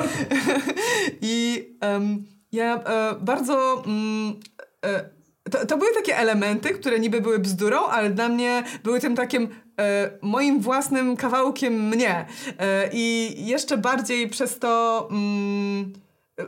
I 1.21 1.65
em, 1.81 2.25
ja 2.51 2.75
e, 2.75 3.15
bardzo... 3.21 3.83
Mm, 3.85 4.39
e, 4.85 5.18
to, 5.51 5.65
to 5.65 5.77
były 5.77 5.93
takie 5.93 6.17
elementy, 6.17 6.69
które 6.69 6.99
niby 6.99 7.21
były 7.21 7.39
bzdurą, 7.39 7.85
ale 7.85 8.09
dla 8.09 8.29
mnie 8.29 8.63
były 8.83 8.99
tym 8.99 9.15
takim 9.15 9.47
e, 9.79 10.11
moim 10.21 10.59
własnym 10.59 11.17
kawałkiem 11.17 11.87
mnie. 11.87 12.25
E, 12.59 12.89
I 12.93 13.35
jeszcze 13.45 13.77
bardziej 13.77 14.29
przez 14.29 14.59
to. 14.59 15.07
Mm, 15.11 15.93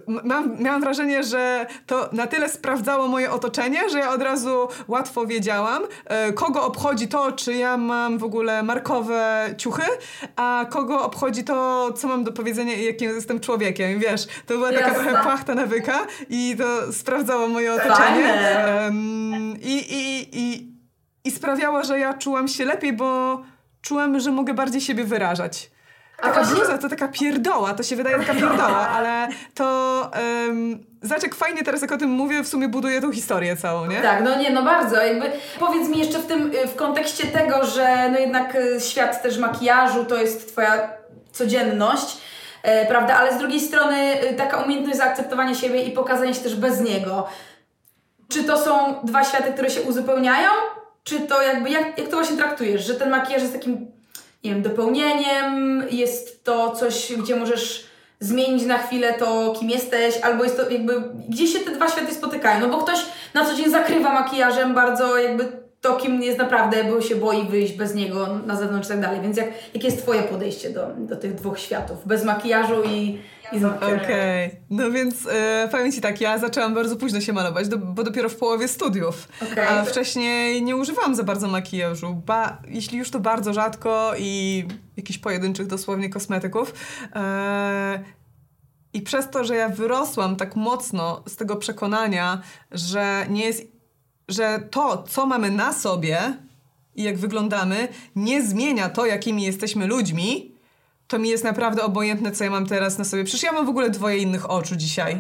Mam, 0.07 0.55
miałam 0.59 0.81
wrażenie, 0.81 1.23
że 1.23 1.65
to 1.87 2.09
na 2.11 2.27
tyle 2.27 2.49
sprawdzało 2.49 3.07
moje 3.07 3.31
otoczenie, 3.31 3.89
że 3.89 3.99
ja 3.99 4.09
od 4.13 4.21
razu 4.21 4.67
łatwo 4.87 5.25
wiedziałam, 5.25 5.83
e, 6.05 6.33
kogo 6.33 6.63
obchodzi 6.65 7.07
to, 7.07 7.31
czy 7.31 7.53
ja 7.53 7.77
mam 7.77 8.17
w 8.17 8.23
ogóle 8.23 8.63
markowe 8.63 9.49
ciuchy, 9.57 9.83
a 10.35 10.65
kogo 10.69 11.01
obchodzi 11.01 11.43
to, 11.43 11.89
co 11.93 12.07
mam 12.07 12.23
do 12.23 12.31
powiedzenia 12.31 12.73
i 12.73 12.85
jakim 12.85 13.09
jestem 13.09 13.39
człowiekiem. 13.39 13.99
Wiesz, 13.99 14.27
to 14.45 14.53
była 14.53 14.71
taka 14.71 14.87
Jasne. 14.87 15.03
trochę 15.03 15.23
płachta 15.23 15.55
nawyka 15.55 15.99
i 16.29 16.55
to 16.57 16.93
sprawdzało 16.93 17.47
moje 17.47 17.73
otoczenie. 17.73 18.33
Em, 18.33 19.55
i, 19.61 19.77
i, 19.89 20.29
i, 20.39 20.71
I 21.23 21.31
sprawiało, 21.31 21.83
że 21.83 21.99
ja 21.99 22.13
czułam 22.13 22.47
się 22.47 22.65
lepiej, 22.65 22.93
bo 22.93 23.41
czułam, 23.81 24.19
że 24.19 24.31
mogę 24.31 24.53
bardziej 24.53 24.81
siebie 24.81 25.03
wyrażać. 25.03 25.71
Taka 26.21 26.43
bluza 26.43 26.77
to 26.77 26.89
taka 26.89 27.07
pierdoła, 27.07 27.73
to 27.73 27.83
się 27.83 27.95
wydaje 27.95 28.19
taka 28.19 28.33
pierdoła, 28.33 28.89
ale 28.89 29.27
to... 29.55 30.11
Um, 30.47 30.85
zobacz, 31.01 31.23
jak 31.23 31.35
fajnie 31.35 31.63
teraz, 31.63 31.81
jak 31.81 31.91
o 31.91 31.97
tym 31.97 32.09
mówię, 32.09 32.43
w 32.43 32.47
sumie 32.47 32.67
buduje 32.67 33.01
tą 33.01 33.11
historię 33.11 33.57
całą, 33.57 33.85
nie? 33.85 34.01
Tak, 34.01 34.23
no 34.23 34.37
nie, 34.37 34.49
no 34.49 34.63
bardzo. 34.63 34.95
Jakby 35.03 35.31
powiedz 35.59 35.89
mi 35.89 35.99
jeszcze 35.99 36.19
w 36.19 36.25
tym, 36.25 36.51
y, 36.55 36.67
w 36.67 36.75
kontekście 36.75 37.27
tego, 37.27 37.65
że 37.65 38.09
no 38.11 38.19
jednak 38.19 38.55
y, 38.55 38.79
świat 38.79 39.21
też 39.21 39.37
makijażu 39.37 40.05
to 40.05 40.17
jest 40.17 40.51
twoja 40.51 40.89
codzienność, 41.31 42.17
e, 42.63 42.85
prawda? 42.85 43.15
Ale 43.15 43.33
z 43.33 43.37
drugiej 43.37 43.59
strony 43.59 44.23
y, 44.31 44.33
taka 44.33 44.57
umiejętność 44.57 44.97
zaakceptowania 44.97 45.55
siebie 45.55 45.83
i 45.83 45.91
pokazania 45.91 46.33
się 46.33 46.41
też 46.41 46.55
bez 46.55 46.81
niego. 46.81 47.27
Czy 48.29 48.43
to 48.43 48.57
są 48.57 48.95
dwa 49.03 49.23
światy, 49.23 49.53
które 49.53 49.69
się 49.69 49.81
uzupełniają? 49.81 50.49
Czy 51.03 51.19
to 51.19 51.41
jakby, 51.41 51.69
jak, 51.69 51.97
jak 51.97 52.07
to 52.07 52.17
właśnie 52.17 52.37
traktujesz? 52.37 52.85
Że 52.85 52.95
ten 52.95 53.09
makijaż 53.09 53.41
jest 53.41 53.53
takim, 53.53 53.91
nie 54.43 54.51
wiem, 54.51 54.61
dopełnieniem, 54.61 55.83
jest 55.91 56.43
to 56.43 56.71
coś, 56.71 57.13
gdzie 57.17 57.35
możesz 57.35 57.91
zmienić 58.19 58.65
na 58.65 58.77
chwilę 58.77 59.13
to, 59.13 59.53
kim 59.59 59.69
jesteś, 59.69 60.17
albo 60.17 60.43
jest 60.43 60.57
to 60.57 60.69
jakby, 60.69 61.03
gdzie 61.29 61.47
się 61.47 61.59
te 61.59 61.71
dwa 61.71 61.89
światy 61.89 62.13
spotykają? 62.13 62.67
No 62.67 62.69
bo 62.69 62.83
ktoś 62.83 62.99
na 63.33 63.45
co 63.45 63.55
dzień 63.55 63.71
zakrywa 63.71 64.13
makijażem 64.13 64.75
bardzo 64.75 65.17
jakby 65.17 65.61
to, 65.81 65.95
kim 65.95 66.21
jest 66.21 66.37
naprawdę, 66.37 66.83
bo 66.83 67.01
się 67.01 67.15
boi 67.15 67.47
wyjść 67.47 67.73
bez 67.73 67.95
niego 67.95 68.27
na 68.45 68.55
zewnątrz 68.55 68.87
i 68.87 68.91
tak 68.91 68.99
dalej. 68.99 69.21
Więc 69.21 69.37
jak, 69.37 69.47
jakie 69.73 69.87
jest 69.87 70.01
Twoje 70.03 70.23
podejście 70.23 70.69
do, 70.69 70.87
do 70.97 71.15
tych 71.15 71.35
dwóch 71.35 71.59
światów? 71.59 71.97
Bez 72.05 72.23
makijażu 72.23 72.83
i, 72.83 73.17
i. 73.51 73.65
Okej, 73.65 73.95
okay. 73.95 74.51
no 74.69 74.91
więc 74.91 75.27
e, 75.31 75.67
powiem 75.71 75.91
Ci 75.91 76.01
tak, 76.01 76.21
ja 76.21 76.37
zaczęłam 76.37 76.73
bardzo 76.73 76.95
późno 76.95 77.21
się 77.21 77.33
malować, 77.33 77.67
do, 77.67 77.77
bo 77.77 78.03
dopiero 78.03 78.29
w 78.29 78.35
połowie 78.35 78.67
studiów, 78.67 79.27
okay. 79.51 79.69
a 79.69 79.85
wcześniej 79.85 80.63
nie 80.63 80.75
używałam 80.75 81.15
za 81.15 81.23
bardzo 81.23 81.47
makijażu, 81.47 82.21
ba, 82.25 82.61
jeśli 82.67 82.97
już 82.97 83.11
to 83.11 83.19
bardzo 83.19 83.53
rzadko 83.53 84.11
i 84.17 84.65
jakichś 84.97 85.19
pojedynczych 85.19 85.67
dosłownie 85.67 86.09
kosmetyków. 86.09 86.73
E, 87.15 88.03
i 88.93 89.01
przez 89.01 89.29
to, 89.29 89.43
że 89.43 89.55
ja 89.55 89.69
wyrosłam 89.69 90.35
tak 90.35 90.55
mocno 90.55 91.23
z 91.27 91.35
tego 91.35 91.55
przekonania, 91.55 92.41
że 92.71 93.25
nie 93.29 93.45
jest, 93.45 93.63
że 94.27 94.59
to, 94.71 95.03
co 95.03 95.25
mamy 95.25 95.51
na 95.51 95.73
sobie 95.73 96.37
i 96.95 97.03
jak 97.03 97.17
wyglądamy, 97.17 97.87
nie 98.15 98.43
zmienia 98.45 98.89
to, 98.89 99.05
jakimi 99.05 99.43
jesteśmy 99.43 99.87
ludźmi, 99.87 100.50
to 101.11 101.19
mi 101.19 101.29
jest 101.29 101.43
naprawdę 101.43 101.83
obojętne, 101.83 102.31
co 102.31 102.43
ja 102.43 102.49
mam 102.49 102.65
teraz 102.65 102.97
na 102.97 103.05
sobie. 103.05 103.23
Przecież 103.23 103.43
ja 103.43 103.51
mam 103.51 103.65
w 103.65 103.69
ogóle 103.69 103.89
dwoje 103.89 104.17
innych 104.17 104.51
oczu 104.51 104.75
dzisiaj. 104.75 105.17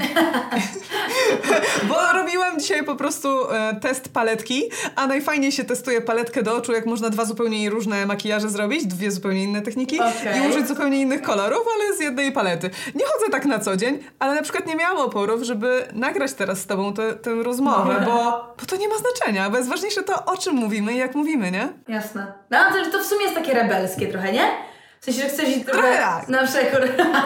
Bo 1.89 2.13
robiłam 2.13 2.59
dzisiaj 2.59 2.83
po 2.83 2.95
prostu 2.95 3.51
e, 3.51 3.75
test 3.75 4.13
paletki, 4.13 4.63
a 4.95 5.07
najfajniej 5.07 5.51
się 5.51 5.63
testuje 5.63 6.01
paletkę 6.01 6.43
do 6.43 6.55
oczu, 6.55 6.71
jak 6.71 6.85
można 6.85 7.09
dwa 7.09 7.25
zupełnie 7.25 7.69
różne 7.69 8.05
makijaże 8.05 8.49
zrobić, 8.49 8.85
dwie 8.85 9.11
zupełnie 9.11 9.43
inne 9.43 9.61
techniki 9.61 9.99
okay. 9.99 10.39
i 10.39 10.49
użyć 10.49 10.67
zupełnie 10.67 11.01
innych 11.01 11.21
kolorów, 11.21 11.61
ale 11.75 11.97
z 11.97 11.99
jednej 11.99 12.31
palety. 12.31 12.69
Nie 12.95 13.05
chodzę 13.05 13.31
tak 13.31 13.45
na 13.45 13.59
co 13.59 13.77
dzień, 13.77 13.99
ale 14.19 14.35
na 14.35 14.41
przykład 14.41 14.67
nie 14.67 14.75
miałam 14.75 14.97
oporów, 14.97 15.43
żeby 15.43 15.87
nagrać 15.93 16.33
teraz 16.33 16.59
z 16.59 16.67
tobą 16.67 16.93
tę 16.93 17.43
rozmowę, 17.43 18.03
bo, 18.05 18.13
bo 18.59 18.65
to 18.67 18.75
nie 18.75 18.87
ma 18.87 18.95
znaczenia, 18.97 19.49
bo 19.49 19.57
jest 19.57 19.69
ważniejsze 19.69 20.03
to, 20.03 20.25
o 20.25 20.37
czym 20.37 20.55
mówimy 20.55 20.93
i 20.93 20.97
jak 20.97 21.15
mówimy, 21.15 21.51
nie? 21.51 21.69
Jasne. 21.87 22.33
No 22.49 22.57
to, 22.71 22.91
to 22.91 23.03
w 23.03 23.05
sumie 23.05 23.21
jest 23.21 23.35
takie 23.35 23.53
rebelskie 23.53 24.07
trochę, 24.07 24.33
nie? 24.33 24.70
W 25.01 25.05
sensie, 25.05 25.21
że 25.21 25.29
chcesz 25.29 25.49
iść 25.49 25.65
trochę 25.65 25.97
tak. 25.97 26.27
na 26.27 26.47
przekór. 26.47 26.81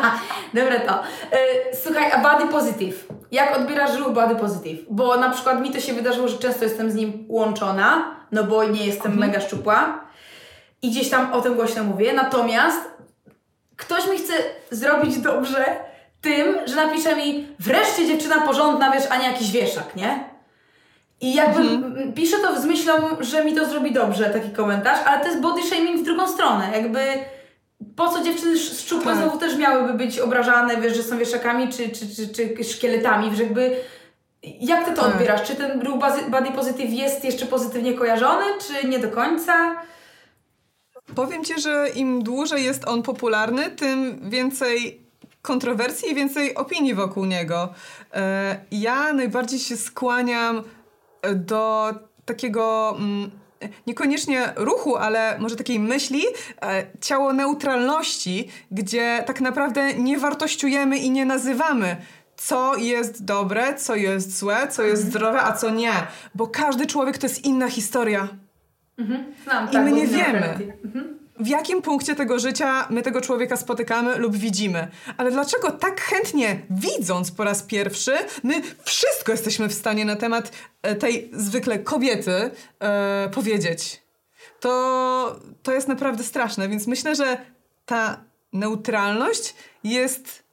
Dobre 0.54 0.80
to. 0.80 1.04
E, 1.32 1.38
słuchaj, 1.84 2.12
a 2.12 2.18
body 2.20 2.52
positive. 2.52 3.08
Jak 3.32 3.58
odbierasz 3.58 3.98
ruch 3.98 4.14
body 4.14 4.36
positive? 4.36 4.80
Bo 4.90 5.18
na 5.18 5.30
przykład 5.30 5.62
mi 5.62 5.72
to 5.72 5.80
się 5.80 5.94
wydarzyło, 5.94 6.28
że 6.28 6.38
często 6.38 6.64
jestem 6.64 6.92
z 6.92 6.96
nim 6.96 7.26
łączona, 7.30 8.16
no 8.32 8.44
bo 8.44 8.64
nie 8.64 8.86
jestem 8.86 9.12
mhm. 9.12 9.30
mega 9.30 9.42
szczupła 9.42 10.00
i 10.82 10.92
gdzieś 10.92 11.10
tam 11.10 11.34
o 11.34 11.42
tym 11.42 11.56
głośno 11.56 11.84
mówię. 11.84 12.14
Natomiast 12.14 12.80
ktoś 13.76 14.10
mi 14.10 14.18
chce 14.18 14.34
zrobić 14.72 15.18
dobrze 15.18 15.66
tym, 16.22 16.58
że 16.66 16.76
napisze 16.76 17.16
mi 17.16 17.48
wreszcie 17.60 18.08
dziewczyna 18.08 18.42
porządna, 18.42 18.92
wiesz, 18.92 19.04
a 19.10 19.18
nie 19.18 19.28
jakiś 19.28 19.52
wieszak, 19.52 19.96
nie? 19.96 20.30
I 21.22 21.34
jakby 21.34 21.62
mhm. 21.62 22.14
piszę 22.14 22.38
to 22.38 22.62
z 22.62 22.66
myślą, 22.66 22.94
że 23.20 23.46
mi 23.46 23.54
to 23.54 23.66
zrobi 23.66 23.92
dobrze, 23.92 24.30
taki 24.30 24.50
komentarz, 24.50 25.00
ale 25.06 25.20
to 25.20 25.28
jest 25.28 25.42
body 25.42 25.64
shaming 25.64 26.00
w 26.00 26.04
drugą 26.04 26.28
stronę. 26.28 26.70
Jakby 26.74 27.00
po 27.96 28.10
co 28.10 28.24
dziewczyny 28.24 28.58
szczupłe 28.60 29.06
tak. 29.06 29.18
znowu 29.18 29.38
też 29.38 29.58
miałyby 29.58 29.94
być 29.94 30.20
obrażane, 30.20 30.82
wiesz, 30.82 30.96
że 30.96 31.04
są 31.04 31.18
wieszakami 31.18 31.70
czy, 31.70 31.90
czy, 31.90 32.08
czy, 32.16 32.28
czy 32.28 32.64
szkieletami, 32.64 33.36
że 33.36 33.44
jakby 33.44 33.76
jak 34.44 34.86
ty 34.86 34.94
to 34.94 35.02
tak. 35.02 35.12
odbierasz? 35.12 35.44
Czy 35.44 35.56
ten 35.56 35.82
ruch 35.82 36.00
body 36.30 36.52
positive 36.56 36.94
jest 36.94 37.26
jeszcze 37.26 37.46
pozytywnie 37.46 37.94
kojarzony, 37.94 38.46
czy 38.68 38.88
nie 38.88 39.00
do 39.00 39.10
końca? 39.12 39.76
Powiem 41.16 41.44
Ci, 41.44 41.62
że 41.62 41.90
im 41.96 42.24
dłużej 42.24 42.64
jest 42.64 42.88
on 42.88 43.04
popularny, 43.04 43.72
tym 43.72 44.20
więcej 44.30 45.02
kontrowersji 45.42 46.12
i 46.12 46.16
więcej 46.16 46.56
opinii 46.56 46.94
wokół 46.94 47.26
niego. 47.26 47.70
E, 48.14 48.58
ja 48.72 49.14
najbardziej 49.14 49.60
się 49.60 49.78
skłaniam 49.78 50.64
do 51.36 51.94
takiego 52.26 52.96
mm, 52.98 53.32
niekoniecznie 53.88 54.54
ruchu, 54.56 54.96
ale 54.96 55.40
może 55.40 55.56
takiej 55.56 55.80
myśli, 55.80 56.24
e, 56.62 56.86
ciało 57.02 57.34
neutralności, 57.34 58.48
gdzie 58.72 59.24
tak 59.26 59.42
naprawdę 59.42 59.94
nie 59.94 60.18
wartościujemy 60.18 60.98
i 60.98 61.12
nie 61.12 61.26
nazywamy 61.26 61.96
co 62.38 62.76
jest 62.76 63.26
dobre, 63.26 63.76
co 63.76 63.96
jest 63.96 64.38
złe, 64.38 64.68
co 64.68 64.84
jest 64.84 65.04
mhm. 65.04 65.12
zdrowe, 65.12 65.42
a 65.42 65.54
co 65.54 65.70
nie. 65.70 65.92
Bo 66.36 66.48
każdy 66.48 66.86
człowiek 66.86 67.18
to 67.18 67.26
jest 67.26 67.46
inna 67.46 67.70
historia. 67.70 68.28
Mhm. 68.98 69.26
Znam, 69.44 69.70
I 69.70 69.72
tak, 69.72 69.86
my 69.86 69.92
nie 69.92 70.08
wiemy. 70.08 70.76
Mhm 70.84 71.15
w 71.40 71.48
jakim 71.48 71.82
punkcie 71.82 72.16
tego 72.16 72.40
życia 72.40 72.88
my 72.90 73.02
tego 73.02 73.22
człowieka 73.22 73.58
spotykamy 73.58 74.18
lub 74.18 74.38
widzimy. 74.38 74.88
Ale 75.18 75.32
dlaczego 75.32 75.72
tak 75.72 76.02
chętnie, 76.02 76.62
widząc 76.70 77.32
po 77.32 77.44
raz 77.44 77.64
pierwszy, 77.64 78.12
my 78.44 78.62
wszystko 78.84 79.32
jesteśmy 79.32 79.70
w 79.70 79.74
stanie 79.74 80.06
na 80.06 80.16
temat 80.16 80.52
e, 80.82 80.96
tej 80.96 81.32
zwykle 81.34 81.80
kobiety 81.80 82.52
e, 82.80 83.30
powiedzieć? 83.34 84.02
To, 84.60 85.40
to 85.64 85.74
jest 85.74 85.88
naprawdę 85.88 86.24
straszne, 86.24 86.70
więc 86.70 86.88
myślę, 86.88 87.16
że 87.16 87.38
ta 87.86 88.24
neutralność 88.54 89.56
jest 89.84 90.44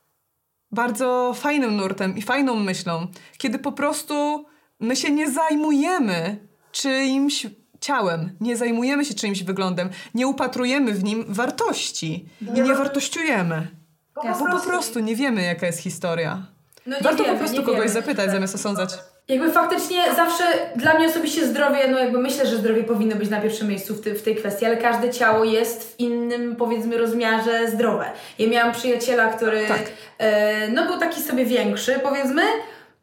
bardzo 0.73 1.35
fajnym 1.37 1.77
nurtem 1.77 2.16
i 2.16 2.23
fajną 2.23 2.55
myślą, 2.55 3.07
kiedy 3.38 3.59
po 3.59 3.73
prostu 3.73 4.45
my 4.81 4.97
się 4.97 5.11
nie 5.11 5.31
zajmujemy 5.31 6.49
czyimś 6.73 7.47
ciałem, 7.83 8.37
nie 8.40 8.57
zajmujemy 8.57 9.05
się 9.05 9.14
czyimś 9.14 9.42
wyglądem, 9.42 9.90
nie 10.14 10.27
upatrujemy 10.27 10.92
w 10.92 11.05
nim 11.05 11.25
wartości 11.29 12.29
i 12.55 12.61
nie 12.61 12.75
wartościujemy. 12.75 13.68
Bo 14.14 14.23
po 14.47 14.61
prostu 14.61 15.01
nie 15.01 15.16
wiemy, 15.16 15.42
jaka 15.42 15.66
jest 15.66 15.79
historia. 15.79 16.47
No 16.87 16.97
Warto 17.01 17.25
wiemy, 17.25 17.38
po 17.38 17.45
prostu 17.45 17.62
kogoś 17.62 17.79
wiemy. 17.79 17.88
zapytać, 17.88 18.31
zamiast 18.31 18.55
osądzać. 18.55 18.90
Jakby 19.29 19.53
faktycznie 19.53 20.14
zawsze 20.16 20.45
dla 20.77 20.95
mnie 20.95 21.07
osobiście 21.07 21.47
zdrowie, 21.47 21.88
no 21.90 21.99
jakby 21.99 22.18
myślę, 22.18 22.47
że 22.47 22.57
zdrowie 22.57 22.85
powinno 22.85 23.16
być 23.16 23.31
na 23.31 23.40
pierwszym 23.40 23.68
miejscu 23.68 23.95
w, 23.95 24.01
ty, 24.01 24.14
w 24.14 24.23
tej 24.23 24.37
kwestii, 24.37 24.64
ale 24.66 24.77
każde 24.77 25.11
ciało 25.11 25.45
jest 25.45 25.92
w 25.92 26.01
innym, 26.01 26.57
powiedzmy, 26.57 26.99
rozmiarze 26.99 27.71
zdrowe. 27.71 28.11
Ja 28.38 28.49
miałam 28.49 28.73
przyjaciela, 28.75 29.29
który 29.29 29.66
tak. 29.66 29.83
e, 30.18 30.68
no 30.68 30.87
był 30.87 30.99
taki 30.99 31.23
sobie 31.23 31.45
większy, 31.45 32.01
powiedzmy, 32.03 32.42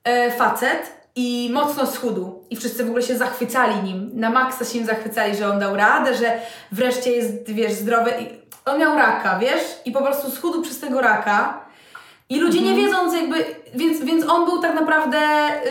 e, 0.03 0.31
facet, 0.31 0.98
i 1.21 1.49
mocno 1.53 1.85
schudł. 1.85 2.43
I 2.49 2.55
wszyscy 2.55 2.83
w 2.83 2.87
ogóle 2.87 3.03
się 3.03 3.17
zachwycali 3.17 3.83
nim. 3.83 4.11
Na 4.13 4.29
maksa 4.29 4.65
się 4.65 4.77
nim 4.77 4.87
zachwycali, 4.87 5.35
że 5.35 5.49
on 5.49 5.59
dał 5.59 5.75
radę, 5.75 6.15
że 6.15 6.39
wreszcie 6.71 7.11
jest, 7.11 7.51
wiesz, 7.51 7.73
zdrowy. 7.73 8.11
I 8.11 8.25
on 8.65 8.79
miał 8.79 8.95
raka, 8.97 9.39
wiesz? 9.39 9.61
I 9.85 9.91
po 9.91 10.01
prostu 10.01 10.31
schudł 10.31 10.61
przez 10.61 10.79
tego 10.79 11.01
raka. 11.01 11.65
I 12.29 12.39
ludzie 12.39 12.61
nie 12.61 12.71
mhm. 12.71 12.85
wiedząc 12.85 13.13
jakby, 13.13 13.45
więc, 13.75 14.01
więc 14.01 14.29
on 14.29 14.45
był 14.45 14.61
tak 14.61 14.75
naprawdę 14.75 15.19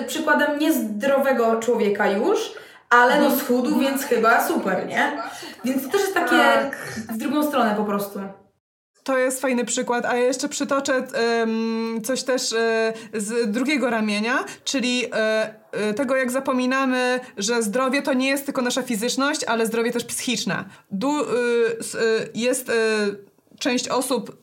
y, 0.00 0.04
przykładem 0.04 0.58
niezdrowego 0.58 1.56
człowieka 1.61 2.11
już, 2.11 2.52
ale 2.90 3.20
no 3.20 3.37
schudł, 3.37 3.78
więc 3.78 4.04
chyba 4.04 4.48
super, 4.48 4.87
nie? 4.87 5.22
Więc 5.64 5.84
to 5.84 5.88
też 5.88 6.00
jest 6.00 6.14
takie 6.14 6.38
tak. 6.38 6.76
w 6.94 7.16
drugą 7.16 7.42
stronę 7.42 7.74
po 7.76 7.84
prostu. 7.84 8.20
To 9.09 9.18
jest 9.18 9.40
fajny 9.40 9.64
przykład, 9.64 10.07
a 10.07 10.16
ja 10.16 10.25
jeszcze 10.25 10.49
przytoczę 10.49 11.05
um, 11.38 12.01
coś 12.05 12.23
też 12.23 12.53
e, 12.53 12.92
z 13.14 13.51
drugiego 13.51 13.90
ramienia, 13.90 14.44
czyli 14.64 15.05
e, 15.12 15.94
tego, 15.94 16.16
jak 16.16 16.31
zapominamy, 16.31 17.21
że 17.37 17.62
zdrowie 17.62 18.03
to 18.03 18.12
nie 18.12 18.29
jest 18.29 18.44
tylko 18.44 18.62
nasza 18.62 18.83
fizyczność, 18.83 19.44
ale 19.44 19.66
zdrowie 19.66 19.92
też 19.92 20.05
psychiczne. 20.05 20.64
Du, 20.90 21.12
jest 22.35 22.73
część 23.59 23.88
osób 23.88 24.37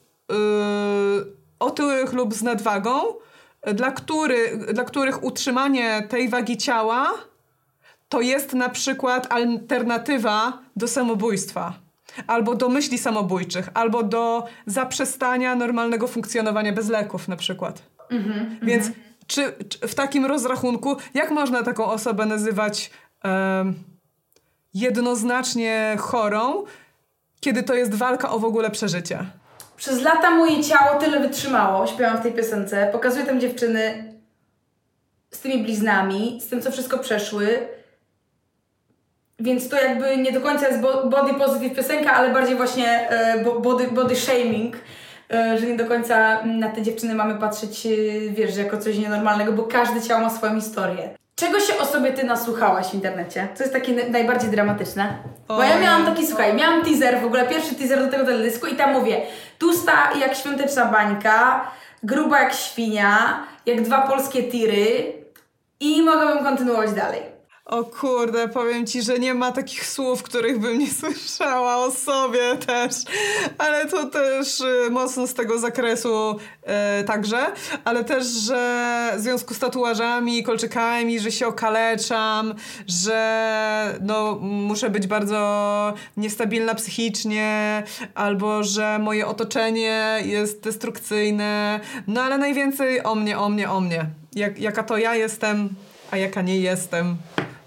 otyłych 1.60 2.14
lub 2.14 2.34
z 2.34 2.44
nadwagą, 2.44 3.02
dla, 3.74 3.92
który, 3.92 4.58
dla 4.74 4.84
których 4.84 5.24
utrzymanie 5.24 6.08
tej 6.10 6.30
wagi 6.30 6.58
ciała 6.58 7.14
to 8.10 8.22
jest 8.22 8.54
na 8.54 8.70
przykład 8.70 9.28
alternatywa 9.34 10.60
do 10.76 10.88
samobójstwa 10.88 11.85
albo 12.28 12.56
do 12.56 12.70
myśli 12.70 12.98
samobójczych, 12.98 13.70
albo 13.74 14.04
do 14.04 14.46
zaprzestania 14.66 15.56
normalnego 15.56 16.08
funkcjonowania 16.08 16.74
bez 16.74 16.90
leków 16.90 17.28
na 17.28 17.36
przykład. 17.36 17.82
Mm-hmm, 18.12 18.46
Więc 18.62 18.88
mm-hmm. 18.88 19.06
Czy, 19.28 19.54
czy, 19.70 19.88
w 19.88 19.96
takim 19.96 20.26
rozrachunku, 20.26 20.96
jak 21.14 21.32
można 21.32 21.64
taką 21.64 21.86
osobę 21.86 22.26
nazywać 22.26 22.92
um, 23.24 23.74
jednoznacznie 24.74 25.96
chorą, 26.00 26.64
kiedy 27.40 27.64
to 27.64 27.74
jest 27.74 27.96
walka 27.96 28.30
o 28.30 28.40
w 28.40 28.46
ogóle 28.46 28.72
przeżycie? 28.72 29.26
Przez 29.78 30.02
lata 30.02 30.30
moje 30.30 30.64
ciało 30.64 31.00
tyle 31.00 31.20
wytrzymało, 31.20 31.88
śpiewam 31.88 32.18
w 32.18 32.22
tej 32.22 32.34
piosence, 32.34 32.90
pokazuję 32.92 33.26
tam 33.26 33.40
dziewczyny 33.40 34.14
z 35.32 35.40
tymi 35.40 35.64
bliznami, 35.64 36.42
z 36.42 36.48
tym, 36.48 36.62
co 36.62 36.72
wszystko 36.72 36.98
przeszły, 36.98 37.68
więc 39.40 39.70
to 39.70 39.76
jakby 39.76 40.18
nie 40.18 40.32
do 40.32 40.42
końca 40.42 40.68
jest 40.68 40.82
body 41.10 41.34
positive 41.34 41.76
piosenka, 41.76 42.14
ale 42.14 42.34
bardziej 42.34 42.56
właśnie 42.56 43.10
e, 43.10 43.44
body, 43.62 43.88
body 43.88 44.16
shaming, 44.16 44.76
e, 45.34 45.58
że 45.58 45.66
nie 45.66 45.78
do 45.78 45.86
końca 45.86 46.44
na 46.44 46.70
te 46.70 46.82
dziewczyny 46.82 47.16
mamy 47.16 47.36
patrzeć, 47.36 47.86
e, 47.86 47.90
wiesz, 48.30 48.58
jako 48.58 48.78
coś 48.78 48.98
nienormalnego, 48.98 49.52
bo 49.52 49.64
każde 49.64 50.02
ciało 50.02 50.22
ma 50.22 50.30
swoją 50.30 50.56
historię. 50.56 51.10
Czego 51.36 51.60
się 51.60 51.78
o 51.78 51.86
sobie 51.86 52.14
ty 52.14 52.24
nasłuchałaś 52.24 52.88
w 52.88 52.94
internecie? 52.94 53.48
Co 53.56 53.64
jest 53.64 53.74
takie 53.74 54.10
najbardziej 54.10 54.50
dramatyczne? 54.50 55.18
Bo 55.48 55.64
ja 55.64 55.80
miałam 55.80 56.06
taki, 56.06 56.28
słuchaj, 56.28 56.54
miałam 56.54 56.86
teaser, 56.86 57.22
w 57.22 57.26
ogóle 57.26 57.48
pierwszy 57.48 57.76
teaser 57.76 58.06
do 58.06 58.12
tego 58.12 58.26
teledysku 58.26 58.68
i 58.68 58.76
tam 58.76 58.94
mówię, 58.94 59.22
tusta 59.60 59.94
jak 60.20 60.36
świąteczna 60.36 60.86
bańka, 60.86 61.72
gruba 62.04 62.40
jak 62.40 62.54
świnia, 62.54 63.44
jak 63.66 63.82
dwa 63.82 64.08
polskie 64.08 64.44
tiry 64.44 65.14
i 65.80 66.02
mogłabym 66.02 66.44
kontynuować 66.44 66.94
dalej. 66.94 67.35
O 67.66 67.84
kurde, 67.84 68.48
powiem 68.48 68.88
ci, 68.88 69.02
że 69.02 69.20
nie 69.20 69.34
ma 69.34 69.52
takich 69.52 69.88
słów, 69.88 70.24
których 70.24 70.60
bym 70.60 70.80
nie 70.80 70.90
słyszała 71.02 71.78
o 71.78 71.92
sobie 71.92 72.56
też. 72.56 72.96
Ale 73.58 73.86
to 73.86 74.06
też 74.06 74.62
y, 74.62 74.90
mocno 74.92 75.28
z 75.28 75.34
tego 75.34 75.60
zakresu 75.60 76.36
y, 77.02 77.04
także. 77.04 77.38
Ale 77.86 78.04
też, 78.04 78.28
że 78.28 79.12
w 79.18 79.22
związku 79.22 79.54
z 79.54 79.60
tatuażami, 79.60 80.44
kolczykami, 80.44 81.20
że 81.20 81.32
się 81.32 81.48
okaleczam, 81.48 82.54
że 82.88 84.00
no, 84.02 84.38
muszę 84.42 84.90
być 84.90 85.08
bardzo 85.08 85.94
niestabilna 86.18 86.76
psychicznie, 86.76 87.84
albo 88.16 88.64
że 88.64 89.00
moje 89.00 89.28
otoczenie 89.28 90.18
jest 90.26 90.64
destrukcyjne. 90.64 91.80
No 92.08 92.22
ale 92.22 92.38
najwięcej 92.38 93.04
o 93.04 93.16
mnie, 93.16 93.40
o 93.40 93.50
mnie, 93.50 93.72
o 93.72 93.82
mnie. 93.82 94.06
Jak, 94.36 94.60
jaka 94.60 94.84
to 94.84 94.98
ja 94.98 95.16
jestem, 95.16 95.70
a 96.12 96.18
jaka 96.18 96.42
nie 96.42 96.60
jestem. 96.60 97.18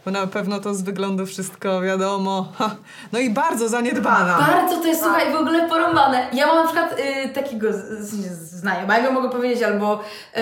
Bo 0.09 0.13
na 0.13 0.27
pewno 0.27 0.61
to 0.61 0.75
z 0.75 0.83
wyglądu 0.83 1.27
wszystko 1.27 1.81
wiadomo. 1.81 2.49
Ha. 2.59 2.71
No 3.13 3.19
i 3.19 3.31
bardzo 3.31 3.69
zaniedbana. 3.69 4.39
Bardzo 4.39 4.77
to 4.77 4.87
jest, 4.87 5.03
słuchaj, 5.03 5.33
w 5.33 5.37
ogóle 5.37 5.69
porąbane. 5.69 6.27
Ja 6.33 6.47
mam 6.47 6.57
na 6.57 6.65
przykład 6.65 6.95
y, 7.25 7.29
takiego 7.29 7.73
z- 7.73 7.77
z- 8.01 8.51
znajomego, 8.61 9.11
mogę 9.13 9.31
powiedzieć, 9.31 9.63
albo 9.63 10.01
y, 10.39 10.41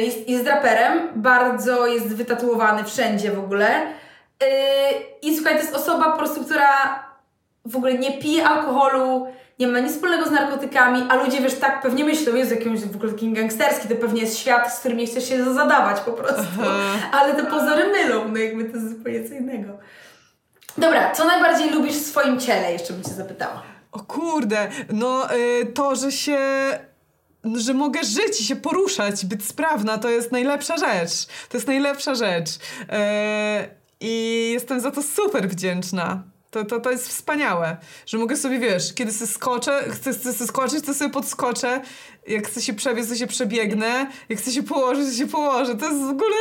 jest, 0.00 0.28
jest 0.28 0.46
raperem, 0.46 0.98
bardzo 1.16 1.86
jest 1.86 2.06
wytatuowany 2.14 2.84
wszędzie 2.84 3.30
w 3.32 3.38
ogóle. 3.38 3.86
Y, 3.86 4.46
I 5.22 5.36
słuchaj, 5.36 5.54
to 5.54 5.60
jest 5.62 5.74
osoba 5.76 6.12
po 6.12 6.18
prostu, 6.18 6.44
która 6.44 6.68
w 7.68 7.76
ogóle 7.76 7.98
nie 7.98 8.18
pije 8.18 8.44
alkoholu, 8.44 9.26
nie 9.58 9.66
ma 9.66 9.80
nic 9.80 9.92
wspólnego 9.92 10.26
z 10.28 10.30
narkotykami, 10.30 11.02
a 11.08 11.16
ludzie, 11.16 11.40
wiesz, 11.40 11.54
tak 11.54 11.82
pewnie 11.82 12.04
myślą, 12.04 12.34
jest 12.34 12.50
jakiś 12.50 12.80
w 12.80 12.96
ogóle 12.96 13.12
taki 13.12 13.32
gangsterski, 13.32 13.88
to 13.88 13.94
pewnie 13.94 14.20
jest 14.20 14.38
świat, 14.38 14.74
z 14.74 14.78
którym 14.78 14.98
nie 14.98 15.06
chcesz 15.06 15.28
się 15.28 15.54
zadawać 15.54 16.00
po 16.00 16.12
prostu. 16.12 16.62
Ale 17.12 17.34
te 17.34 17.46
pozory 17.46 17.90
mylą, 17.90 18.28
no 18.28 18.38
jakby 18.38 18.64
to 18.64 18.76
jest 18.76 18.88
zupełnie 18.88 19.28
co 19.28 19.34
innego. 19.34 19.78
Dobra, 20.78 21.12
co 21.12 21.24
najbardziej 21.24 21.70
lubisz 21.70 21.96
w 21.96 22.06
swoim 22.06 22.40
ciele, 22.40 22.72
jeszcze 22.72 22.92
bym 22.92 23.02
Cię 23.02 23.10
zapytała. 23.10 23.62
O 23.92 24.00
kurde, 24.00 24.68
no 24.92 25.34
y, 25.34 25.66
to, 25.66 25.96
że 25.96 26.12
się. 26.12 26.38
Że 27.54 27.74
mogę 27.74 28.04
żyć 28.04 28.40
i 28.40 28.44
się 28.44 28.56
poruszać, 28.56 29.26
być 29.26 29.46
sprawna, 29.46 29.98
to 29.98 30.08
jest 30.08 30.32
najlepsza 30.32 30.76
rzecz. 30.76 31.26
To 31.48 31.56
jest 31.56 31.66
najlepsza 31.66 32.14
rzecz. 32.14 32.48
E, 32.88 33.68
I 34.00 34.50
jestem 34.52 34.80
za 34.80 34.90
to 34.90 35.02
super 35.02 35.48
wdzięczna. 35.48 36.22
To, 36.50 36.64
to, 36.64 36.80
to 36.80 36.90
jest 36.90 37.08
wspaniałe, 37.08 37.76
że 38.06 38.18
mogę 38.18 38.36
sobie, 38.36 38.58
wiesz, 38.58 38.94
kiedy 38.94 39.12
sobie 39.12 39.30
skoczę, 39.30 39.84
chcę, 39.90 40.12
chcę 40.12 40.32
sobie 40.32 40.48
skoczyć, 40.48 40.84
to 40.84 40.94
sobie 40.94 41.10
podskoczę. 41.10 41.80
Jak 42.26 42.46
chcę 42.46 42.62
się 42.62 42.74
przebiec, 42.74 43.08
to 43.08 43.14
się 43.14 43.26
przebiegnę. 43.26 44.06
Jak 44.28 44.38
chcę 44.38 44.50
się 44.50 44.62
położyć, 44.62 45.06
to 45.06 45.14
się 45.14 45.26
położę. 45.26 45.74
To 45.74 45.84
jest 45.84 46.00
w 46.00 46.10
ogóle... 46.10 46.36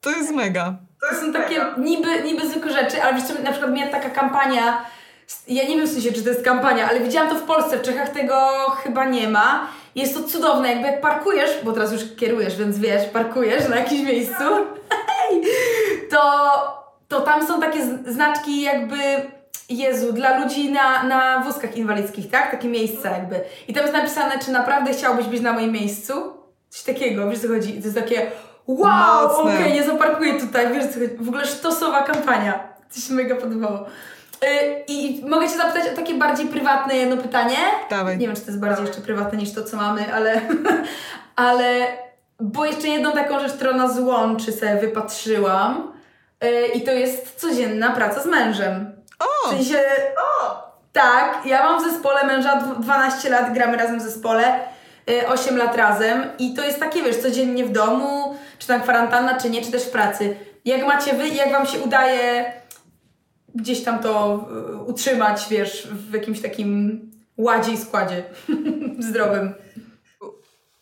To 0.00 0.10
jest 0.10 0.30
mega. 0.30 0.74
To 1.10 1.20
są 1.20 1.32
takie 1.32 1.64
niby, 1.78 2.22
niby 2.22 2.48
zwykłe 2.48 2.72
rzeczy, 2.72 3.02
ale 3.02 3.14
wiesz 3.14 3.38
na 3.44 3.50
przykład 3.50 3.72
miała 3.72 3.90
taka 3.90 4.10
kampania, 4.10 4.84
ja 5.48 5.68
nie 5.68 5.76
wiem 5.76 5.86
w 5.86 5.92
sensie, 5.92 6.12
czy 6.12 6.22
to 6.22 6.28
jest 6.28 6.44
kampania, 6.44 6.88
ale 6.88 7.00
widziałam 7.00 7.30
to 7.30 7.34
w 7.34 7.42
Polsce, 7.42 7.78
w 7.78 7.82
Czechach 7.82 8.08
tego 8.08 8.36
chyba 8.70 9.04
nie 9.04 9.28
ma. 9.28 9.68
Jest 9.94 10.14
to 10.14 10.22
cudowne, 10.22 10.68
jakby 10.68 10.86
jak 10.86 11.00
parkujesz, 11.00 11.50
bo 11.64 11.72
teraz 11.72 11.92
już 11.92 12.02
kierujesz, 12.16 12.56
więc 12.56 12.78
wiesz, 12.78 13.08
parkujesz 13.12 13.68
na 13.68 13.76
jakimś 13.76 14.08
miejscu, 14.08 14.44
to 16.12 16.20
tam 17.24 17.46
są 17.46 17.60
takie 17.60 17.84
znaczki 18.06 18.62
jakby, 18.62 18.96
Jezu, 19.68 20.12
dla 20.12 20.38
ludzi 20.38 20.72
na, 20.72 21.02
na 21.02 21.40
wózkach 21.40 21.76
inwalidzkich, 21.76 22.30
tak? 22.30 22.50
Takie 22.50 22.68
miejsca 22.68 23.10
jakby. 23.10 23.40
I 23.68 23.74
tam 23.74 23.82
jest 23.82 23.94
napisane, 23.94 24.38
czy 24.38 24.50
naprawdę 24.50 24.92
chciałbyś 24.92 25.26
być 25.26 25.40
na 25.40 25.52
moim 25.52 25.72
miejscu? 25.72 26.14
Coś 26.68 26.82
takiego, 26.82 27.30
wiesz 27.30 27.38
co 27.38 27.48
chodzi? 27.48 27.78
I 27.78 27.78
to 27.78 27.84
jest 27.84 27.98
takie, 27.98 28.30
wow, 28.66 29.40
okej, 29.40 29.72
nie 29.72 29.84
zaparkuję 29.84 30.40
tutaj, 30.40 30.74
wiesz 30.74 30.86
co 30.86 30.92
chodzi? 30.92 31.16
W 31.20 31.28
ogóle 31.28 31.46
sztosowa 31.46 32.02
kampania. 32.02 32.74
To 32.94 33.00
się 33.00 33.14
mega 33.14 33.36
podobało. 33.36 33.86
Yy, 34.42 34.84
I 34.88 35.24
mogę 35.28 35.48
Cię 35.48 35.56
zapytać 35.56 35.92
o 35.92 35.96
takie 35.96 36.14
bardziej 36.14 36.46
prywatne 36.46 36.96
jedno 36.96 37.16
pytanie? 37.16 37.56
Dawaj. 37.90 38.18
Nie 38.18 38.26
wiem, 38.26 38.36
czy 38.36 38.42
to 38.42 38.48
jest 38.48 38.60
bardziej 38.60 38.86
jeszcze 38.86 39.00
prywatne 39.00 39.38
niż 39.38 39.52
to, 39.52 39.64
co 39.64 39.76
mamy, 39.76 40.14
ale... 40.14 40.40
ale... 41.36 41.86
Bo 42.40 42.64
jeszcze 42.64 42.88
jedną 42.88 43.12
taką 43.12 43.40
rzecz, 43.40 43.52
którą 43.52 43.76
nas 43.76 43.98
łączy, 43.98 44.52
sobie 44.52 44.76
wypatrzyłam. 44.76 45.93
Yy, 46.44 46.66
I 46.66 46.80
to 46.82 46.92
jest 46.92 47.34
codzienna 47.40 47.90
praca 47.90 48.22
z 48.22 48.26
mężem. 48.26 48.92
O! 49.20 49.48
W 49.48 49.50
sensie, 49.50 49.78
tak, 50.92 51.46
ja 51.46 51.64
mam 51.64 51.80
w 51.80 51.90
zespole 51.92 52.26
męża 52.26 52.56
dw- 52.60 52.80
12 52.80 53.30
lat, 53.30 53.54
gramy 53.54 53.76
razem 53.76 53.98
w 53.98 54.02
zespole, 54.02 54.60
y, 55.10 55.28
8 55.28 55.56
lat 55.56 55.76
razem 55.76 56.24
i 56.38 56.54
to 56.54 56.64
jest 56.64 56.80
takie, 56.80 57.02
wiesz, 57.02 57.16
codziennie 57.16 57.64
w 57.64 57.72
domu, 57.72 58.34
czy 58.58 58.66
tam 58.66 58.82
kwarantanna, 58.82 59.40
czy 59.40 59.50
nie, 59.50 59.62
czy 59.62 59.70
też 59.72 59.82
w 59.84 59.90
pracy. 59.90 60.36
Jak 60.64 60.86
macie 60.86 61.12
wy 61.14 61.28
jak 61.28 61.52
wam 61.52 61.66
się 61.66 61.78
udaje 61.78 62.52
gdzieś 63.54 63.84
tam 63.84 63.98
to 63.98 64.40
y, 64.72 64.76
utrzymać, 64.76 65.46
wiesz, 65.50 65.88
w 65.92 66.14
jakimś 66.14 66.42
takim 66.42 67.00
ładzie 67.36 67.72
i 67.72 67.76
składzie 67.76 68.22
zdrowym. 69.08 69.54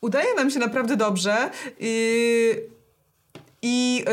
udaje 0.01 0.35
nam 0.35 0.51
się 0.51 0.59
naprawdę 0.59 0.97
dobrze. 0.97 1.37
I, 1.79 2.55
i 3.63 4.05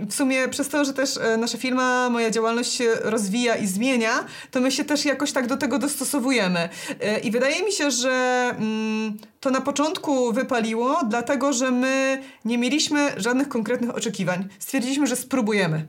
y, 0.00 0.06
w 0.06 0.14
sumie 0.14 0.48
przez 0.48 0.68
to, 0.68 0.84
że 0.84 0.92
też 0.92 1.16
y, 1.16 1.36
nasza 1.36 1.58
firma, 1.58 2.10
moja 2.10 2.30
działalność 2.30 2.72
się 2.72 2.94
rozwija 3.02 3.56
i 3.56 3.66
zmienia, 3.66 4.24
to 4.50 4.60
my 4.60 4.70
się 4.72 4.84
też 4.84 5.04
jakoś 5.04 5.32
tak 5.32 5.46
do 5.46 5.56
tego 5.56 5.78
dostosowujemy. 5.78 6.68
Y, 7.16 7.18
I 7.20 7.30
wydaje 7.30 7.62
mi 7.62 7.72
się, 7.72 7.90
że 7.90 8.44
mm, 8.58 9.18
to 9.40 9.50
na 9.50 9.60
początku 9.60 10.32
wypaliło, 10.32 11.00
dlatego 11.08 11.52
że 11.52 11.70
my 11.70 12.22
nie 12.44 12.58
mieliśmy 12.58 13.12
żadnych 13.16 13.48
konkretnych 13.48 13.96
oczekiwań. 13.96 14.48
Stwierdziliśmy, 14.58 15.06
że 15.06 15.16
spróbujemy. 15.16 15.86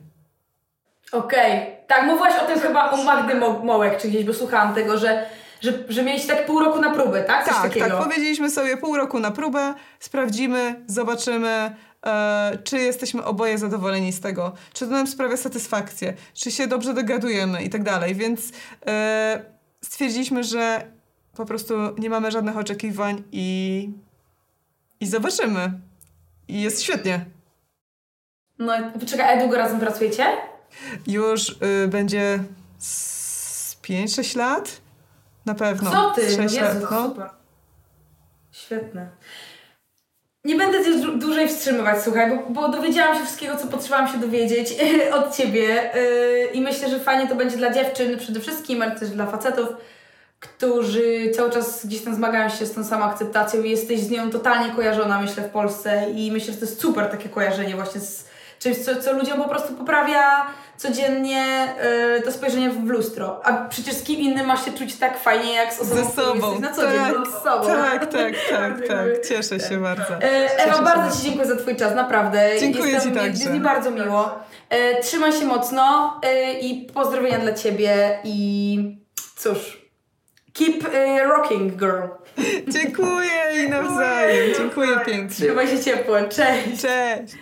Okej, 1.12 1.66
tak, 1.86 2.06
mówiłaś 2.06 2.34
o 2.42 2.46
tym 2.46 2.60
chyba 2.60 2.90
u 2.90 3.04
Magdy 3.04 3.34
Mo- 3.34 3.60
Mołek, 3.64 3.98
czy 4.02 4.08
gdzieś, 4.08 4.24
bo 4.24 4.34
słuchałam 4.34 4.74
tego, 4.74 4.98
że, 4.98 5.26
że, 5.60 5.72
że 5.88 6.02
mieliście 6.02 6.28
tak 6.28 6.46
pół 6.46 6.60
roku 6.60 6.80
na 6.80 6.90
próbę, 6.90 7.22
tak? 7.22 7.44
Coś 7.44 7.54
Tak, 7.54 7.62
takiego. 7.62 7.86
tak. 7.88 8.04
Powiedzieliśmy 8.04 8.50
sobie 8.50 8.76
pół 8.76 8.96
roku 8.96 9.18
na 9.20 9.30
próbę, 9.30 9.74
sprawdzimy, 10.00 10.84
zobaczymy, 10.86 11.76
e, 12.06 12.58
czy 12.64 12.78
jesteśmy 12.78 13.24
oboje 13.24 13.58
zadowoleni 13.58 14.12
z 14.12 14.20
tego, 14.20 14.52
czy 14.72 14.84
to 14.84 14.90
nam 14.90 15.06
sprawia 15.06 15.36
satysfakcję, 15.36 16.14
czy 16.34 16.50
się 16.50 16.66
dobrze 16.66 16.94
dogadujemy 16.94 17.62
i 17.62 17.70
tak 17.70 17.82
dalej. 17.82 18.14
Więc 18.14 18.52
e, 18.86 19.40
stwierdziliśmy, 19.84 20.44
że 20.44 20.90
po 21.36 21.46
prostu 21.46 21.74
nie 21.98 22.10
mamy 22.10 22.30
żadnych 22.30 22.56
oczekiwań 22.56 23.22
i, 23.32 23.90
i 25.00 25.06
zobaczymy. 25.06 25.72
I 26.48 26.62
jest 26.62 26.82
świetnie. 26.82 27.24
No, 28.58 28.72
czekaj, 29.06 29.38
a 29.38 29.40
długo 29.40 29.56
razem 29.56 29.80
pracujecie? 29.80 30.26
Już 31.06 31.48
y, 31.48 31.88
będzie 31.88 32.44
z 32.78 33.76
5-6 33.82 34.36
lat? 34.36 34.80
Na 35.46 35.54
pewno. 35.54 35.90
Co 35.90 36.10
ty? 36.10 36.30
Z 36.30 36.36
6 36.36 36.54
Jezu, 36.54 36.80
lat, 36.80 36.90
no. 36.90 37.08
super. 37.08 37.30
Świetne. 38.52 39.08
Nie 40.46 40.54
będę 40.54 40.84
cię 40.84 40.90
dłu- 40.90 41.18
dłużej 41.18 41.48
wstrzymywać, 41.48 42.02
słuchaj, 42.02 42.30
bo, 42.30 42.42
bo 42.50 42.68
dowiedziałam 42.68 43.16
się 43.18 43.24
wszystkiego, 43.24 43.56
co 43.56 43.66
potrzebowałam 43.66 44.12
się 44.12 44.18
dowiedzieć 44.18 44.74
od 45.18 45.36
ciebie 45.36 45.90
yy, 45.94 46.46
i 46.52 46.60
myślę, 46.60 46.88
że 46.88 47.00
fajnie 47.00 47.28
to 47.28 47.34
będzie 47.34 47.56
dla 47.56 47.72
dziewczyn 47.72 48.18
przede 48.18 48.40
wszystkim, 48.40 48.82
ale 48.82 48.90
też 48.90 49.10
dla 49.10 49.26
facetów, 49.26 49.68
którzy 50.40 51.30
cały 51.36 51.50
czas 51.50 51.86
gdzieś 51.86 52.02
tam 52.02 52.14
zmagają 52.14 52.48
się 52.48 52.66
z 52.66 52.72
tą 52.72 52.84
samą 52.84 53.04
akceptacją 53.04 53.62
i 53.62 53.70
jesteś 53.70 54.00
z 54.00 54.10
nią 54.10 54.30
totalnie 54.30 54.74
kojarzona, 54.74 55.20
myślę, 55.20 55.42
w 55.42 55.50
Polsce 55.50 56.06
i 56.10 56.32
myślę, 56.32 56.52
że 56.52 56.58
to 56.58 56.66
jest 56.66 56.80
super 56.80 57.10
takie 57.10 57.28
kojarzenie 57.28 57.74
właśnie 57.74 58.00
z 58.00 58.24
czymś, 58.58 58.76
co, 58.78 58.96
co 59.02 59.12
ludziom 59.12 59.38
po 59.42 59.48
prostu 59.48 59.74
poprawia 59.74 60.46
codziennie 60.76 61.68
yy, 62.14 62.22
to 62.22 62.32
spojrzenie 62.32 62.70
w 62.70 62.84
lustro. 62.86 63.40
A 63.44 63.52
przecież 63.52 63.94
z 63.94 64.02
kim 64.02 64.20
innym 64.20 64.46
masz 64.46 64.64
się 64.64 64.72
czuć 64.72 64.94
tak 64.96 65.18
fajnie, 65.18 65.52
jak 65.54 65.72
z 65.74 65.80
osobą, 65.80 66.04
Ze 66.04 66.10
sobą. 66.10 66.50
jesteś 66.50 66.60
na 66.60 66.72
co 66.76 66.82
dzień, 66.82 67.00
tak, 67.00 67.14
no, 67.18 67.26
z 67.26 67.42
sobą. 67.42 67.66
tak, 67.66 68.06
tak, 68.12 68.32
tak, 68.50 68.88
tak. 68.88 69.06
Cieszę 69.28 69.60
się 69.60 69.80
bardzo. 69.80 70.14
E, 70.14 70.20
Cieszę 70.20 70.64
Ewa, 70.64 70.76
się 70.76 70.82
bardzo 70.82 71.16
Ci 71.16 71.22
dziękuję 71.22 71.46
za 71.46 71.56
Twój 71.56 71.76
czas, 71.76 71.94
naprawdę. 71.94 72.50
Dziękuję 72.60 72.92
Jestem, 72.92 73.12
Ci 73.12 73.18
Jest 73.18 73.38
także. 73.40 73.50
mi 73.54 73.60
bardzo 73.60 73.90
miło. 73.90 74.38
E, 74.70 75.02
trzymaj 75.02 75.32
się 75.32 75.44
mocno 75.44 76.14
e, 76.22 76.52
i 76.52 76.86
pozdrowienia 76.86 77.38
dla 77.38 77.52
Ciebie 77.52 78.18
i 78.24 78.78
cóż, 79.36 79.88
keep 80.54 80.94
e, 80.94 81.24
rocking, 81.24 81.72
girl. 81.72 82.02
Dziękuję 82.68 83.64
i 83.66 83.68
nawzajem. 83.70 84.54
Dziękuję 84.58 85.00
pięknie. 85.06 85.46
Trzymaj 85.46 85.68
się 85.68 85.80
ciepło, 85.84 86.16
cześć. 86.20 86.82
Cześć. 86.82 87.34